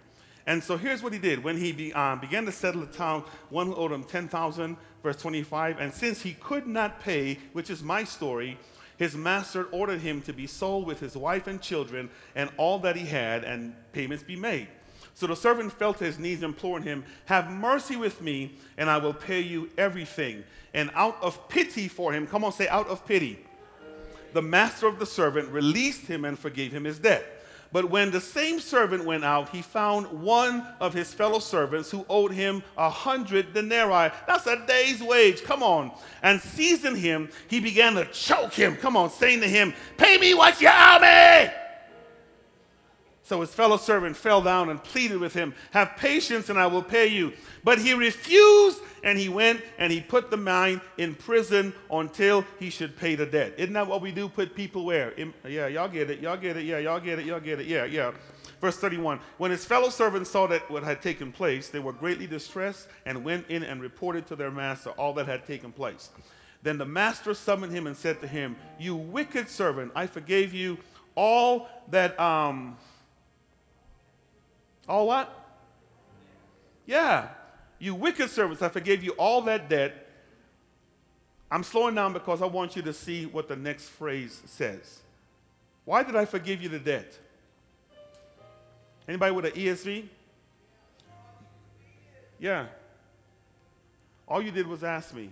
And 0.47 0.63
so 0.63 0.77
here's 0.77 1.03
what 1.03 1.13
he 1.13 1.19
did. 1.19 1.43
When 1.43 1.57
he 1.57 1.73
be, 1.73 1.93
um, 1.93 2.19
began 2.21 2.45
to 2.47 2.53
settle 2.53 2.81
the 2.81 2.87
town, 2.87 3.25
one 3.51 3.67
who 3.67 3.75
owed 3.75 3.93
him 3.93 4.05
10,000, 4.05 4.77
verse 5.03 5.17
25. 5.17 5.79
And 5.79 5.93
since 5.93 6.21
he 6.21 6.33
could 6.35 6.67
not 6.67 7.01
pay, 7.01 7.39
which 7.53 7.71
is 7.71 7.83
my 7.83 8.05
story, 8.05 8.59
his 8.97 9.15
master 9.15 9.65
ordered 9.65 10.01
him 10.01 10.21
to 10.23 10.33
be 10.33 10.47
sold 10.47 10.87
with 10.87 11.01
his 11.01 11.17
wife 11.17 11.47
and 11.47 11.61
children 11.61 12.11
and 12.35 12.51
all 12.57 12.79
that 12.81 12.97
he 12.97 13.07
had, 13.07 13.45
and 13.45 13.75
payments 13.93 14.23
be 14.23 14.37
made. 14.37 14.69
So 15.15 15.27
the 15.27 15.37
servant 15.37 15.73
fell 15.73 15.95
to 15.95 16.05
his 16.05 16.19
knees, 16.19 16.43
imploring 16.43 16.85
him, 16.85 17.05
Have 17.27 17.51
mercy 17.51 17.97
with 17.97 18.21
me, 18.21 18.59
and 18.77 18.89
I 18.89 18.99
will 18.99 19.15
pay 19.15 19.41
you 19.41 19.71
everything. 19.77 20.45
And 20.75 20.91
out 20.95 21.17
of 21.23 21.49
pity 21.49 21.89
for 21.89 22.13
him, 22.13 22.27
come 22.27 22.45
on, 22.45 22.53
say, 22.53 22.69
out 22.69 22.89
of 22.89 23.07
pity, 23.07 23.39
the 24.33 24.43
master 24.43 24.87
of 24.87 24.99
the 24.99 25.07
servant 25.07 25.49
released 25.51 26.07
him 26.07 26.25
and 26.25 26.39
forgave 26.39 26.73
him 26.73 26.85
his 26.85 26.99
debt. 26.99 27.41
But 27.73 27.89
when 27.89 28.11
the 28.11 28.21
same 28.21 28.59
servant 28.59 29.05
went 29.05 29.25
out, 29.25 29.51
he 29.51 29.63
found 29.63 30.07
one 30.23 30.67
of 30.81 30.93
his 30.93 31.15
fellow 31.15 31.39
servants 31.39 31.91
who 31.91 32.05
owed 32.09 32.33
him 32.33 32.65
a 32.77 32.91
hundred 32.91 33.55
denarii. 33.55 34.13
That's 34.27 34.47
a 34.47 34.67
day's 34.67 35.01
wage. 35.01 35.45
Come 35.45 35.63
on. 35.63 35.93
And 36.23 36.41
seizing 36.41 36.97
him, 36.97 37.29
he 37.49 37.61
began 37.61 37.95
to 37.95 38.07
choke 38.07 38.53
him. 38.53 38.77
Come 38.77 38.97
on, 38.97 39.09
saying 39.11 39.41
to 39.43 39.49
him, 39.49 39.73
Pay 39.99 40.19
me 40.19 40.35
what 40.35 40.61
you 40.61 40.69
owe 40.69 40.99
me. 41.01 41.53
So 43.31 43.43
his 43.43 43.55
fellow 43.55 43.77
servant 43.77 44.17
fell 44.17 44.43
down 44.43 44.71
and 44.71 44.83
pleaded 44.83 45.19
with 45.19 45.33
him, 45.33 45.55
Have 45.71 45.97
patience 45.97 46.49
and 46.49 46.59
I 46.59 46.67
will 46.67 46.83
pay 46.83 47.07
you. 47.07 47.33
But 47.63 47.79
he 47.79 47.95
refused 47.95 48.81
and 49.05 49.17
he 49.17 49.29
went 49.29 49.63
and 49.79 49.93
he 49.93 50.01
put 50.01 50.33
the 50.33 50.37
man 50.37 50.81
in 50.99 51.15
prison 51.15 51.73
until 51.93 52.45
he 52.59 52.71
should 52.71 52.97
pay 52.97 53.15
the 53.15 53.25
debt. 53.25 53.55
Isn't 53.57 53.75
that 53.75 53.87
what 53.87 54.03
we 54.03 54.11
do? 54.11 54.29
Put 54.29 54.57
people 54.57 54.85
where? 54.85 55.11
In, 55.11 55.33
yeah, 55.49 55.69
y'all 55.69 55.87
get 55.87 56.11
it. 56.11 56.19
Y'all 56.19 56.37
get 56.37 56.57
it. 56.57 56.65
Yeah, 56.65 56.79
y'all 56.79 56.99
get 56.99 57.21
it. 57.21 57.25
Y'all 57.25 57.39
get 57.39 57.61
it. 57.61 57.69
Yeah, 57.69 57.85
yeah. 57.85 58.11
Verse 58.61 58.77
31 58.79 59.21
When 59.39 59.53
his 59.53 59.65
fellow 59.65 59.91
servants 59.91 60.29
saw 60.29 60.49
that 60.49 60.69
what 60.69 60.83
had 60.83 61.01
taken 61.01 61.31
place, 61.31 61.69
they 61.69 61.79
were 61.79 61.93
greatly 61.93 62.27
distressed 62.27 62.89
and 63.07 63.25
went 63.25 63.49
in 63.49 63.63
and 63.63 63.81
reported 63.81 64.27
to 64.27 64.35
their 64.35 64.51
master 64.51 64.91
all 64.91 65.13
that 65.13 65.27
had 65.27 65.47
taken 65.47 65.71
place. 65.71 66.11
Then 66.65 66.79
the 66.79 66.85
master 66.85 67.35
summoned 67.35 67.73
him 67.73 67.87
and 67.87 67.97
said 67.97 68.21
to 68.23 68.27
him, 68.27 68.57
You 68.81 68.97
wicked 68.97 69.49
servant, 69.49 69.93
I 69.95 70.09
forgave 70.09 70.53
you 70.53 70.79
all 71.15 71.69
that. 71.91 72.19
Um, 72.19 72.77
all 74.91 75.07
what? 75.07 75.33
Yeah. 76.85 77.29
You 77.79 77.95
wicked 77.95 78.29
servants, 78.29 78.61
I 78.61 78.69
forgave 78.69 79.05
you 79.05 79.13
all 79.13 79.41
that 79.43 79.69
debt. 79.69 80.09
I'm 81.51 81.63
slowing 81.63 81.95
down 81.95 82.13
because 82.13 82.43
I 82.43 82.47
want 82.47 82.75
you 82.77 82.83
to 82.83 82.93
see 82.93 83.27
what 83.27 83.49
the 83.49 83.57
next 83.57 83.89
phrase 83.89 84.43
says. 84.47 84.99
Why 85.85 86.03
did 86.03 86.17
I 86.17 86.25
forgive 86.25 86.61
you 86.61 86.69
the 86.69 86.79
debt? 86.79 87.17
Anybody 89.09 89.33
with 89.33 89.45
an 89.47 89.53
ESV? 89.53 90.07
Yeah. 92.39 92.67
All 94.27 94.43
you 94.43 94.51
did 94.51 94.67
was 94.67 94.85
ask 94.85 95.15
me. 95.15 95.31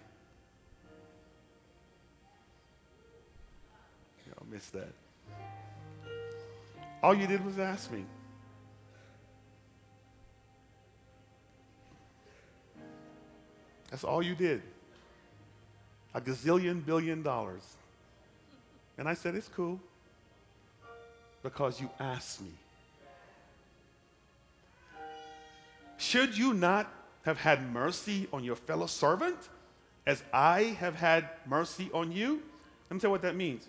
I 4.40 4.52
missed 4.52 4.72
that. 4.72 4.92
All 7.02 7.14
you 7.14 7.26
did 7.26 7.44
was 7.44 7.58
ask 7.58 7.90
me. 7.92 8.04
That's 13.90 14.04
all 14.04 14.22
you 14.22 14.34
did. 14.34 14.62
A 16.14 16.20
gazillion 16.20 16.84
billion 16.84 17.22
dollars. 17.22 17.62
And 18.96 19.08
I 19.08 19.14
said, 19.14 19.34
It's 19.34 19.48
cool 19.48 19.80
because 21.42 21.80
you 21.80 21.88
asked 22.00 22.40
me. 22.42 22.50
Should 25.96 26.36
you 26.36 26.54
not 26.54 26.90
have 27.22 27.38
had 27.38 27.72
mercy 27.72 28.28
on 28.32 28.44
your 28.44 28.56
fellow 28.56 28.86
servant 28.86 29.36
as 30.06 30.22
I 30.32 30.62
have 30.80 30.94
had 30.94 31.28
mercy 31.46 31.90
on 31.92 32.12
you? 32.12 32.42
Let 32.88 32.94
me 32.94 33.00
tell 33.00 33.08
you 33.08 33.12
what 33.12 33.22
that 33.22 33.36
means. 33.36 33.66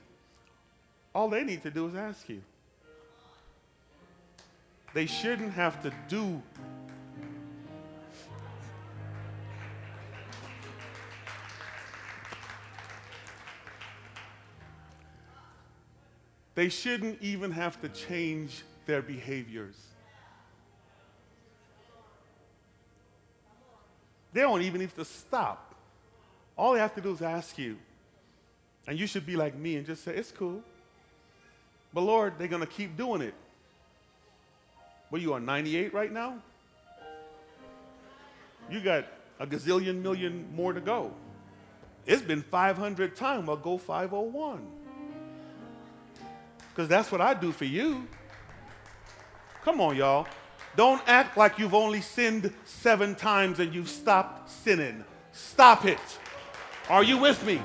All 1.14 1.28
they 1.28 1.44
need 1.44 1.64
to 1.64 1.72
do 1.72 1.88
is 1.88 1.96
ask 1.96 2.30
you. 2.30 2.42
They 4.94 5.06
shouldn't 5.06 5.54
have 5.54 5.82
to 5.84 5.92
do 6.08 6.42
They 16.56 16.70
shouldn't 16.70 17.22
even 17.22 17.52
have 17.52 17.82
to 17.82 17.90
change 17.90 18.64
their 18.86 19.02
behaviors. 19.02 19.76
They 24.34 24.42
don't 24.42 24.62
even 24.62 24.82
need 24.82 24.96
to 24.96 25.06
stop. 25.06 25.76
All 26.58 26.74
they 26.74 26.80
have 26.80 26.94
to 26.96 27.02
do 27.02 27.14
is 27.14 27.22
ask 27.22 27.58
you. 27.58 27.78
And 28.88 29.00
you 29.00 29.08
should 29.08 29.26
be 29.26 29.36
like 29.36 29.56
me 29.56 29.76
and 29.76 29.86
just 29.86 30.04
say, 30.04 30.16
it's 30.16 30.32
cool. 30.32 30.62
But 31.94 32.02
Lord, 32.02 32.34
they're 32.38 32.48
going 32.48 32.62
to 32.62 32.68
keep 32.68 32.98
doing 32.98 33.22
it. 33.22 33.34
What 35.10 35.22
you 35.22 35.34
are 35.34 35.40
98 35.40 35.94
right 35.94 36.12
now? 36.12 36.36
You 38.70 38.82
got 38.82 39.06
a 39.40 39.48
gazillion 39.48 40.02
million 40.02 40.48
more 40.56 40.74
to 40.74 40.82
go. 40.82 41.12
It's 42.06 42.22
been 42.22 42.42
500 42.42 43.16
times. 43.16 43.50
I'll 43.50 43.56
go 43.56 43.78
501 43.78 44.79
because 46.80 46.88
that's 46.88 47.12
what 47.12 47.20
I 47.20 47.34
do 47.34 47.52
for 47.52 47.66
you. 47.66 48.08
Come 49.66 49.82
on, 49.82 49.98
y'all. 49.98 50.26
Don't 50.78 51.02
act 51.08 51.36
like 51.36 51.60
you've 51.60 51.74
only 51.74 52.00
sinned 52.00 52.54
seven 52.64 53.16
times 53.16 53.60
and 53.60 53.76
you've 53.76 53.90
stopped 53.90 54.50
sinning. 54.50 55.04
Stop 55.34 55.84
it. 55.84 56.00
Are 56.88 57.04
you 57.04 57.18
with 57.18 57.46
me? 57.46 57.62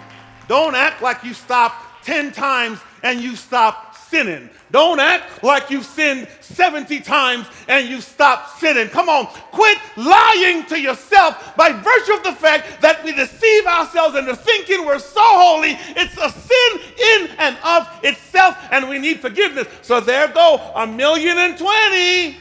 Don't 0.49 0.75
act 0.75 1.01
like 1.01 1.23
you 1.23 1.33
stopped 1.33 2.05
10 2.05 2.33
times 2.33 2.81
and 3.05 3.21
you 3.21 3.37
stopped 3.37 3.94
sinning. 4.15 4.49
Don't 4.71 5.01
act 5.01 5.43
like 5.43 5.71
you've 5.71 5.85
sinned 5.85 6.29
70 6.41 7.01
times 7.01 7.49
and 7.67 7.89
you've 7.89 8.05
stopped 8.05 8.61
sinning. 8.61 8.89
Come 8.89 9.09
on, 9.09 9.27
quit 9.51 9.77
lying 9.97 10.65
to 10.67 10.81
yourself 10.81 11.57
by 11.57 11.73
virtue 11.73 12.13
of 12.13 12.23
the 12.23 12.33
fact 12.33 12.81
that 12.81 13.03
we 13.03 13.13
deceive 13.13 13.67
ourselves 13.67 14.17
into 14.17 14.37
thinking 14.37 14.87
we're 14.87 15.01
so 15.01 15.21
holy. 15.21 15.77
It's 15.97 16.17
a 16.17 16.31
sin 16.31 16.81
in 17.11 17.37
and 17.39 17.59
of 17.65 17.89
itself, 18.05 18.57
and 18.71 18.89
we 18.89 18.99
need 18.99 19.19
forgiveness. 19.19 19.67
So 19.83 19.99
there 19.99 20.29
go 20.29 20.61
a 20.77 20.87
million 20.87 21.37
and 21.37 21.59
twenty. 21.59 22.37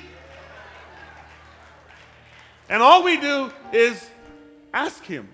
And 2.69 2.83
all 2.83 3.03
we 3.03 3.19
do 3.19 3.51
is 3.71 4.09
ask 4.73 5.03
him. 5.03 5.27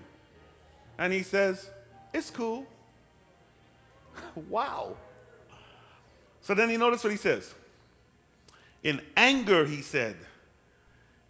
And 0.96 1.12
he 1.12 1.22
says, 1.22 1.68
It's 2.14 2.30
cool. 2.30 2.66
wow. 4.48 4.96
So 6.42 6.54
then 6.54 6.70
you 6.70 6.78
notice 6.78 7.04
what 7.04 7.10
he 7.10 7.18
says. 7.18 7.54
In 8.82 9.00
anger, 9.16 9.64
he 9.64 9.82
said, 9.82 10.16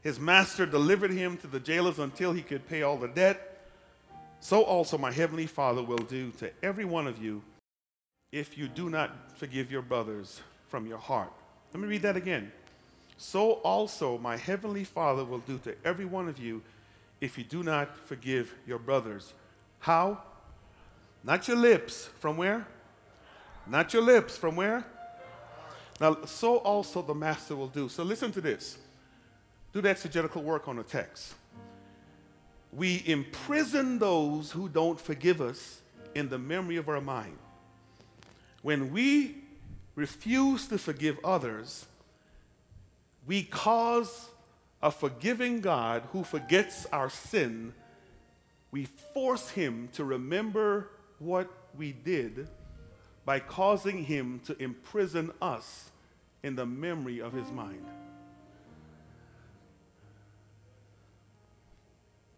his 0.03 0.19
master 0.19 0.65
delivered 0.65 1.11
him 1.11 1.37
to 1.39 1.47
the 1.47 1.61
jailers 1.61 1.99
until 1.99 2.33
he 2.33 2.43
could 2.43 2.67
pay 2.69 2.83
all 2.83 2.97
the 2.97 3.09
debt. 3.09 3.69
So 4.41 4.63
also 4.63 4.97
my 4.97 5.11
heavenly 5.11 5.47
Father 5.47 5.83
will 5.83 5.99
do 5.99 6.31
to 6.39 6.51
every 6.63 6.87
one 6.87 7.07
of 7.07 7.23
you 7.23 7.43
if 8.33 8.57
you 8.57 8.69
do 8.69 8.89
not 8.89 9.37
forgive 9.37 9.71
your 9.71 9.83
brothers 9.83 10.41
from 10.69 10.87
your 10.87 10.99
heart. 10.99 11.33
Let 11.75 11.83
me 11.83 11.89
read 11.89 12.03
that 12.03 12.17
again. 12.17 12.51
So 13.19 13.55
also 13.65 14.17
my 14.19 14.37
heavenly 14.37 14.85
Father 14.85 15.25
will 15.25 15.41
do 15.41 15.59
to 15.59 15.75
every 15.85 16.07
one 16.07 16.29
of 16.29 16.39
you 16.39 16.63
if 17.21 17.37
you 17.37 17.45
do 17.45 17.63
not 17.63 17.95
forgive 18.07 18.55
your 18.67 18.79
brothers. 18.79 19.35
How? 19.81 20.23
Not 21.23 21.47
your 21.47 21.59
lips. 21.59 22.09
From 22.19 22.39
where? 22.39 22.67
Not 23.67 23.93
your 23.93 24.03
lips. 24.03 24.39
From 24.39 24.57
where? 24.57 24.87
Now, 26.01 26.17
so 26.25 26.57
also 26.57 27.03
the 27.03 27.15
master 27.15 27.55
will 27.55 27.69
do. 27.69 27.89
So 27.91 28.03
listen 28.03 28.33
to 28.33 28.41
this. 28.41 28.79
Do 29.73 29.83
the 29.83 29.91
exegetical 29.91 30.43
work 30.43 30.67
on 30.67 30.77
the 30.77 30.83
text. 30.83 31.35
We 32.73 33.03
imprison 33.07 33.99
those 33.99 34.51
who 34.51 34.69
don't 34.69 34.99
forgive 34.99 35.41
us 35.41 35.81
in 36.15 36.29
the 36.29 36.39
memory 36.39 36.77
of 36.77 36.89
our 36.89 37.01
mind. 37.01 37.37
When 38.63 38.93
we 38.93 39.37
refuse 39.95 40.67
to 40.69 40.79
forgive 40.79 41.19
others, 41.23 41.87
we 43.27 43.43
cause 43.43 44.29
a 44.83 44.91
forgiving 44.91 45.61
God 45.61 46.05
who 46.13 46.25
forgets 46.25 46.87
our 46.87 47.11
sin, 47.11 47.75
we 48.71 48.87
force 49.13 49.51
him 49.51 49.89
to 49.93 50.05
remember 50.05 50.89
what 51.19 51.51
we 51.77 51.93
did 51.93 52.49
by 53.27 53.41
causing 53.41 54.05
him 54.05 54.41
to 54.47 54.61
imprison 54.63 55.31
us 55.43 55.90
in 56.43 56.57
the 56.57 56.67
memory 56.67 57.21
of 57.21 57.33
his 57.33 57.51
mind. 57.51 57.85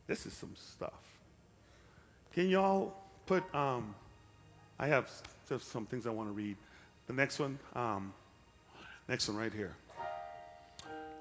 This 0.06 0.26
is 0.26 0.32
some 0.32 0.54
stuff. 0.56 0.92
Can 2.34 2.48
y'all 2.48 2.94
put, 3.26 3.42
um, 3.54 3.94
I 4.78 4.86
have 4.86 5.08
just 5.48 5.70
some 5.70 5.86
things 5.86 6.06
I 6.06 6.10
want 6.10 6.28
to 6.28 6.32
read. 6.32 6.56
The 7.06 7.12
next 7.12 7.38
one, 7.38 7.58
um, 7.74 8.12
next 9.08 9.28
one 9.28 9.36
right 9.36 9.52
here. 9.52 9.74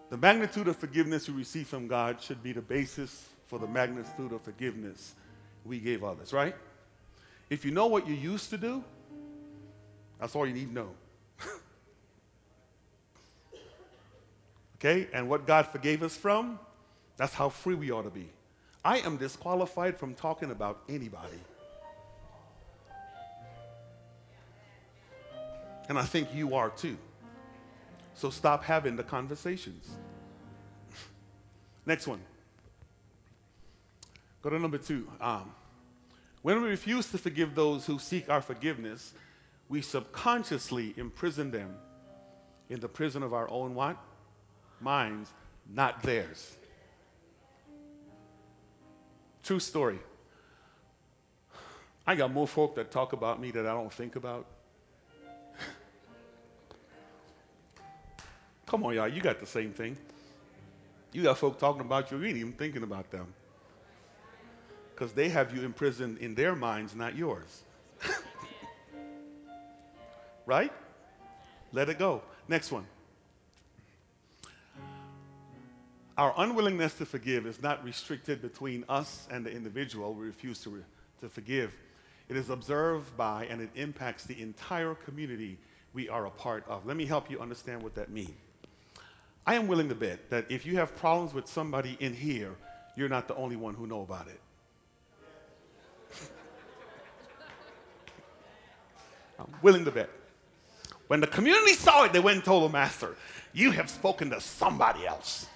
The 0.09 0.17
magnitude 0.17 0.67
of 0.67 0.75
forgiveness 0.75 1.29
we 1.29 1.35
receive 1.35 1.67
from 1.67 1.87
God 1.87 2.21
should 2.21 2.43
be 2.43 2.51
the 2.51 2.61
basis 2.61 3.29
for 3.47 3.59
the 3.59 3.67
magnitude 3.67 4.33
of 4.33 4.41
forgiveness 4.41 5.15
we 5.63 5.79
gave 5.79 6.03
others, 6.03 6.33
right? 6.33 6.55
If 7.49 7.65
you 7.65 7.71
know 7.71 7.87
what 7.87 8.07
you 8.07 8.15
used 8.15 8.49
to 8.49 8.57
do, 8.57 8.83
that's 10.19 10.35
all 10.35 10.45
you 10.45 10.53
need 10.53 10.67
to 10.67 10.73
know. 10.73 10.89
Okay? 14.81 15.07
And 15.13 15.29
what 15.29 15.45
God 15.45 15.67
forgave 15.67 16.01
us 16.03 16.17
from, 16.17 16.59
that's 17.17 17.33
how 17.33 17.49
free 17.49 17.75
we 17.75 17.91
ought 17.91 18.03
to 18.03 18.09
be. 18.09 18.29
I 18.83 18.97
am 18.99 19.17
disqualified 19.17 19.97
from 19.97 20.15
talking 20.15 20.49
about 20.49 20.81
anybody. 20.89 21.39
And 25.87 25.99
I 25.99 26.03
think 26.03 26.33
you 26.33 26.55
are 26.55 26.69
too. 26.69 26.97
So 28.15 28.29
stop 28.29 28.63
having 28.63 28.95
the 28.95 29.03
conversations. 29.03 29.89
Next 31.85 32.07
one. 32.07 32.21
Go 34.41 34.49
to 34.49 34.57
number 34.57 34.79
two. 34.79 35.07
Um, 35.19 35.51
when 36.41 36.59
we 36.61 36.69
refuse 36.69 37.11
to 37.11 37.19
forgive 37.19 37.53
those 37.53 37.85
who 37.85 37.99
seek 37.99 38.29
our 38.29 38.41
forgiveness, 38.41 39.13
we 39.69 39.81
subconsciously 39.81 40.95
imprison 40.97 41.51
them 41.51 41.75
in 42.69 42.79
the 42.79 42.87
prison 42.87 43.21
of 43.21 43.33
our 43.33 43.49
own 43.51 43.75
what? 43.75 43.97
Minds, 44.81 45.31
not 45.73 46.01
theirs. 46.03 46.57
True 49.43 49.59
story. 49.59 49.99
I 52.05 52.15
got 52.15 52.33
more 52.33 52.47
folk 52.47 52.75
that 52.75 52.91
talk 52.91 53.13
about 53.13 53.39
me 53.39 53.51
that 53.51 53.65
I 53.65 53.73
don't 53.73 53.93
think 53.93 54.15
about. 54.15 54.45
Come 58.65 58.83
on, 58.83 58.95
y'all, 58.95 59.07
you 59.07 59.21
got 59.21 59.39
the 59.39 59.45
same 59.45 59.71
thing. 59.71 59.95
You 61.13 61.23
got 61.23 61.37
folk 61.37 61.59
talking 61.59 61.81
about 61.81 62.11
you, 62.11 62.17
you 62.19 62.25
ain't 62.25 62.37
even 62.37 62.53
thinking 62.53 62.83
about 62.83 63.11
them. 63.11 63.27
Because 64.93 65.13
they 65.13 65.29
have 65.29 65.55
you 65.55 65.63
imprisoned 65.63 66.17
in 66.19 66.35
their 66.35 66.55
minds, 66.55 66.95
not 66.95 67.15
yours. 67.15 67.63
right? 70.45 70.71
Let 71.71 71.89
it 71.89 71.99
go. 71.99 72.21
Next 72.47 72.71
one. 72.71 72.85
Our 76.21 76.33
unwillingness 76.37 76.93
to 76.99 77.05
forgive 77.07 77.47
is 77.47 77.63
not 77.63 77.83
restricted 77.83 78.43
between 78.43 78.85
us 78.87 79.27
and 79.31 79.43
the 79.43 79.51
individual 79.51 80.13
we 80.13 80.27
refuse 80.27 80.61
to, 80.61 80.69
re- 80.69 80.83
to 81.21 81.29
forgive. 81.29 81.75
It 82.29 82.37
is 82.37 82.51
observed 82.51 83.17
by 83.17 83.45
and 83.45 83.59
it 83.59 83.71
impacts 83.73 84.25
the 84.25 84.39
entire 84.39 84.93
community 84.93 85.57
we 85.95 86.09
are 86.09 86.27
a 86.27 86.29
part 86.29 86.63
of. 86.67 86.85
Let 86.85 86.95
me 86.95 87.07
help 87.07 87.31
you 87.31 87.39
understand 87.39 87.81
what 87.81 87.95
that 87.95 88.11
means. 88.11 88.29
I 89.47 89.55
am 89.55 89.65
willing 89.67 89.89
to 89.89 89.95
bet 89.95 90.29
that 90.29 90.45
if 90.47 90.63
you 90.63 90.75
have 90.75 90.95
problems 90.95 91.33
with 91.33 91.47
somebody 91.47 91.97
in 91.99 92.13
here, 92.13 92.53
you're 92.95 93.09
not 93.09 93.27
the 93.27 93.33
only 93.35 93.55
one 93.55 93.73
who 93.73 93.87
know 93.87 94.03
about 94.03 94.27
it. 94.27 94.39
I'm 99.39 99.47
willing 99.63 99.85
to 99.85 99.91
bet. 99.91 100.11
When 101.07 101.19
the 101.19 101.25
community 101.25 101.73
saw 101.73 102.03
it, 102.03 102.13
they 102.13 102.19
went 102.19 102.35
and 102.35 102.45
told 102.45 102.69
the 102.69 102.73
master, 102.73 103.15
You 103.53 103.71
have 103.71 103.89
spoken 103.89 104.29
to 104.29 104.39
somebody 104.39 105.07
else. 105.07 105.47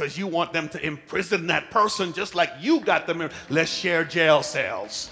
Because 0.00 0.16
you 0.16 0.26
want 0.26 0.54
them 0.54 0.66
to 0.70 0.82
imprison 0.82 1.48
that 1.48 1.70
person 1.70 2.14
just 2.14 2.34
like 2.34 2.50
you 2.58 2.80
got 2.80 3.06
them. 3.06 3.20
In. 3.20 3.30
Let's 3.50 3.70
share 3.70 4.02
jail 4.02 4.42
cells. 4.42 5.10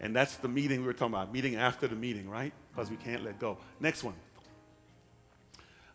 and 0.00 0.14
that's 0.14 0.36
the 0.36 0.46
meeting 0.46 0.82
we 0.82 0.86
were 0.86 0.92
talking 0.92 1.14
about, 1.14 1.32
meeting 1.32 1.56
after 1.56 1.88
the 1.88 1.96
meeting, 1.96 2.30
right? 2.30 2.52
because 2.72 2.90
we 2.90 2.96
can't 2.96 3.24
let 3.24 3.38
go. 3.38 3.58
Next 3.80 4.02
one. 4.02 4.14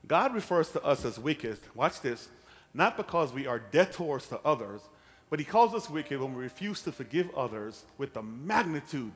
God 0.08 0.34
refers 0.34 0.70
to 0.72 0.84
us 0.84 1.04
as 1.06 1.20
wicked, 1.20 1.60
watch 1.76 2.02
this, 2.02 2.30
not 2.74 2.96
because 2.98 3.34
we 3.34 3.48
are 3.48 3.60
debtors 3.60 4.28
to 4.28 4.40
others, 4.46 4.82
but 5.30 5.40
He 5.40 5.46
calls 5.46 5.74
us 5.74 5.90
wicked 5.90 6.20
when 6.20 6.34
we 6.34 6.44
refuse 6.44 6.82
to 6.84 6.92
forgive 6.92 7.34
others 7.36 7.84
with 7.98 8.14
the 8.14 8.22
magnitude 8.22 9.12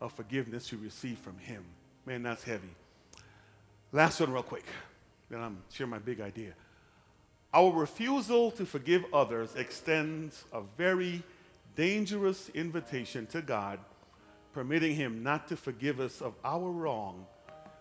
of 0.00 0.12
forgiveness 0.12 0.72
we 0.72 0.78
receive 0.78 1.18
from 1.18 1.38
Him. 1.38 1.64
Man, 2.06 2.22
that's 2.22 2.42
heavy. 2.42 2.70
Last 3.96 4.20
one, 4.20 4.30
real 4.30 4.42
quick. 4.42 4.66
Then 5.30 5.40
I'm 5.40 5.56
sharing 5.72 5.90
my 5.90 5.98
big 5.98 6.20
idea. 6.20 6.52
Our 7.54 7.72
refusal 7.72 8.50
to 8.50 8.66
forgive 8.66 9.06
others 9.14 9.54
extends 9.54 10.44
a 10.52 10.60
very 10.76 11.22
dangerous 11.76 12.50
invitation 12.50 13.24
to 13.28 13.40
God 13.40 13.78
permitting 14.52 14.94
him 14.94 15.22
not 15.22 15.48
to 15.48 15.56
forgive 15.56 15.98
us 16.00 16.20
of 16.20 16.34
our 16.44 16.70
wrong, 16.70 17.24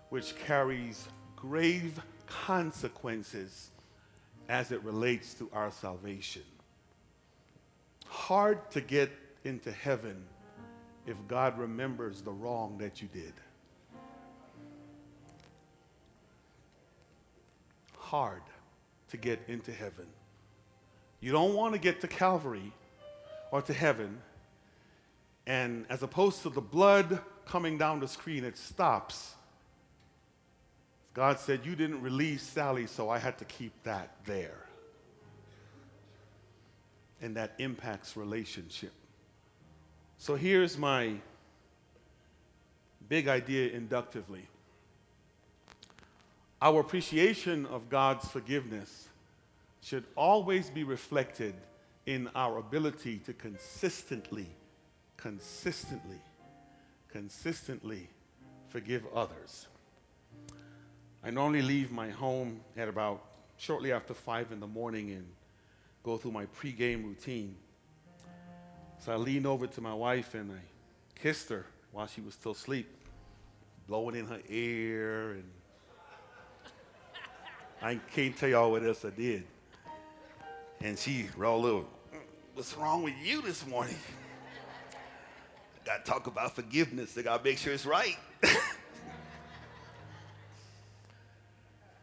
which 0.07 0.37
carries 0.37 1.05
grave 1.35 1.99
consequences 2.27 3.71
as 4.47 4.71
it 4.71 4.81
relates 4.85 5.33
to 5.33 5.49
our 5.51 5.69
salvation. 5.69 6.43
Hard 8.07 8.71
to 8.71 8.79
get 8.79 9.11
into 9.43 9.69
heaven 9.69 10.23
if 11.05 11.17
God 11.27 11.59
remembers 11.59 12.21
the 12.21 12.31
wrong 12.31 12.77
that 12.77 13.01
you 13.01 13.09
did. 13.11 13.33
Hard 18.15 18.43
to 19.09 19.17
get 19.17 19.41
into 19.49 19.73
heaven. 19.73 20.05
You 21.19 21.33
don't 21.33 21.53
want 21.53 21.73
to 21.73 21.79
get 21.81 21.99
to 21.99 22.07
Calvary 22.07 22.71
or 23.51 23.61
to 23.61 23.73
heaven 23.73 24.21
and 25.45 25.85
as 25.89 26.01
opposed 26.01 26.41
to 26.43 26.49
the 26.49 26.61
blood 26.61 27.19
coming 27.45 27.77
down 27.77 27.99
the 27.99 28.07
screen, 28.07 28.45
it 28.45 28.57
stops. 28.57 29.33
God 31.13 31.41
said, 31.41 31.65
You 31.65 31.75
didn't 31.75 32.01
release 32.01 32.41
Sally, 32.41 32.87
so 32.87 33.09
I 33.09 33.19
had 33.19 33.37
to 33.39 33.45
keep 33.45 33.73
that 33.83 34.15
there. 34.23 34.63
And 37.21 37.35
that 37.35 37.51
impacts 37.57 38.15
relationship. 38.15 38.93
So 40.19 40.35
here's 40.35 40.77
my 40.77 41.15
big 43.09 43.27
idea 43.27 43.71
inductively. 43.71 44.47
Our 46.65 46.79
appreciation 46.79 47.67
of 47.67 47.89
God's 47.89 48.27
forgiveness 48.27 49.07
should 49.81 50.03
always 50.15 50.71
be 50.71 50.83
reflected 50.83 51.53
in 52.07 52.27
our 52.33 52.57
ability 52.57 53.19
to 53.19 53.33
consistently 53.33 54.47
consistently, 55.15 56.19
consistently 57.07 58.09
forgive 58.69 59.03
others. 59.13 59.67
I 61.23 61.29
normally 61.29 61.61
leave 61.61 61.91
my 61.91 62.09
home 62.09 62.61
at 62.75 62.87
about 62.87 63.23
shortly 63.57 63.91
after 63.91 64.15
five 64.15 64.51
in 64.51 64.59
the 64.59 64.65
morning 64.65 65.11
and 65.11 65.27
go 66.01 66.17
through 66.17 66.31
my 66.31 66.47
pregame 66.47 67.03
routine. 67.03 67.55
So 69.05 69.13
I 69.13 69.17
leaned 69.17 69.45
over 69.45 69.67
to 69.67 69.81
my 69.81 69.93
wife 69.93 70.33
and 70.33 70.51
I 70.51 71.21
kissed 71.21 71.49
her 71.49 71.67
while 71.91 72.07
she 72.07 72.21
was 72.21 72.33
still 72.33 72.53
asleep, 72.53 72.89
blowing 73.87 74.15
in 74.15 74.25
her 74.25 74.41
ear 74.49 75.33
and 75.33 75.43
I 77.85 77.95
can't 78.15 78.35
tell 78.35 78.49
y'all 78.49 78.71
what 78.71 78.83
else 78.83 79.05
I 79.05 79.11
did. 79.11 79.43
And 80.81 80.97
she 80.97 81.27
rolled 81.37 81.65
over. 81.65 81.85
Mm, 81.85 82.17
what's 82.55 82.75
wrong 82.75 83.03
with 83.03 83.13
you 83.23 83.43
this 83.43 83.63
morning? 83.67 83.95
I 84.91 85.85
Got 85.85 86.03
to 86.03 86.11
talk 86.11 86.25
about 86.25 86.55
forgiveness. 86.55 87.13
They 87.13 87.21
got 87.21 87.37
to 87.37 87.43
make 87.43 87.59
sure 87.59 87.73
it's 87.73 87.85
right. 87.85 88.17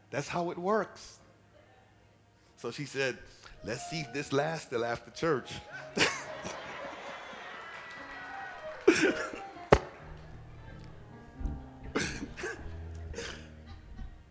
That's 0.09 0.29
how 0.29 0.51
it 0.51 0.57
works. 0.57 1.19
So 2.55 2.71
she 2.71 2.85
said, 2.85 3.17
Let's 3.65 3.89
see 3.89 3.99
if 3.99 4.13
this 4.13 4.31
lasts 4.31 4.69
till 4.69 4.85
after 4.85 5.11
church. 5.11 5.51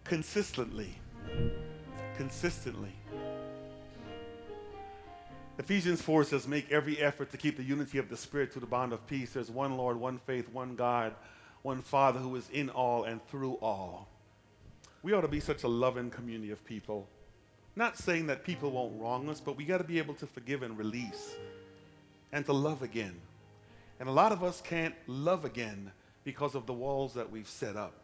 Consistently. 0.04 1.01
Consistently. 2.22 2.92
Ephesians 5.58 6.00
4 6.00 6.22
says, 6.22 6.46
Make 6.46 6.70
every 6.70 6.96
effort 6.98 7.32
to 7.32 7.36
keep 7.36 7.56
the 7.56 7.64
unity 7.64 7.98
of 7.98 8.08
the 8.08 8.16
Spirit 8.16 8.52
to 8.52 8.60
the 8.60 8.66
bond 8.66 8.92
of 8.92 9.04
peace. 9.08 9.32
There's 9.32 9.50
one 9.50 9.76
Lord, 9.76 9.96
one 9.96 10.18
faith, 10.18 10.48
one 10.52 10.76
God, 10.76 11.16
one 11.62 11.82
Father 11.82 12.20
who 12.20 12.36
is 12.36 12.48
in 12.50 12.70
all 12.70 13.02
and 13.02 13.20
through 13.26 13.54
all. 13.54 14.06
We 15.02 15.12
ought 15.14 15.22
to 15.22 15.28
be 15.28 15.40
such 15.40 15.64
a 15.64 15.68
loving 15.68 16.10
community 16.10 16.52
of 16.52 16.64
people. 16.64 17.08
Not 17.74 17.98
saying 17.98 18.28
that 18.28 18.44
people 18.44 18.70
won't 18.70 19.00
wrong 19.02 19.28
us, 19.28 19.40
but 19.40 19.56
we 19.56 19.64
got 19.64 19.78
to 19.78 19.84
be 19.84 19.98
able 19.98 20.14
to 20.14 20.26
forgive 20.28 20.62
and 20.62 20.78
release 20.78 21.34
and 22.30 22.46
to 22.46 22.52
love 22.52 22.82
again. 22.82 23.16
And 23.98 24.08
a 24.08 24.12
lot 24.12 24.30
of 24.30 24.44
us 24.44 24.60
can't 24.60 24.94
love 25.08 25.44
again 25.44 25.90
because 26.22 26.54
of 26.54 26.66
the 26.66 26.72
walls 26.72 27.14
that 27.14 27.32
we've 27.32 27.48
set 27.48 27.74
up. 27.74 28.01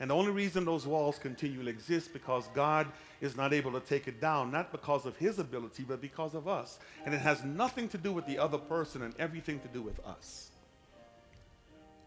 And 0.00 0.10
the 0.10 0.14
only 0.14 0.30
reason 0.30 0.64
those 0.64 0.86
walls 0.86 1.18
continue 1.18 1.62
to 1.62 1.68
exist 1.68 2.12
because 2.12 2.46
God 2.54 2.86
is 3.20 3.36
not 3.36 3.52
able 3.52 3.72
to 3.72 3.80
take 3.80 4.06
it 4.06 4.20
down, 4.20 4.52
not 4.52 4.70
because 4.70 5.06
of 5.06 5.16
his 5.16 5.40
ability, 5.40 5.84
but 5.86 6.00
because 6.00 6.34
of 6.34 6.46
us. 6.46 6.78
And 7.04 7.14
it 7.14 7.18
has 7.18 7.42
nothing 7.44 7.88
to 7.88 7.98
do 7.98 8.12
with 8.12 8.26
the 8.26 8.38
other 8.38 8.58
person 8.58 9.02
and 9.02 9.12
everything 9.18 9.58
to 9.60 9.68
do 9.68 9.82
with 9.82 9.98
us. 10.06 10.50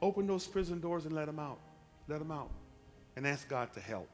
Open 0.02 0.26
those 0.26 0.48
prison 0.48 0.80
doors 0.80 1.06
and 1.06 1.14
let 1.14 1.26
them 1.26 1.40
out. 1.40 1.60
Let 2.08 2.20
them 2.20 2.32
out. 2.32 2.50
And 3.18 3.28
ask 3.28 3.48
God 3.50 3.74
to 3.74 3.82
help. 3.82 4.08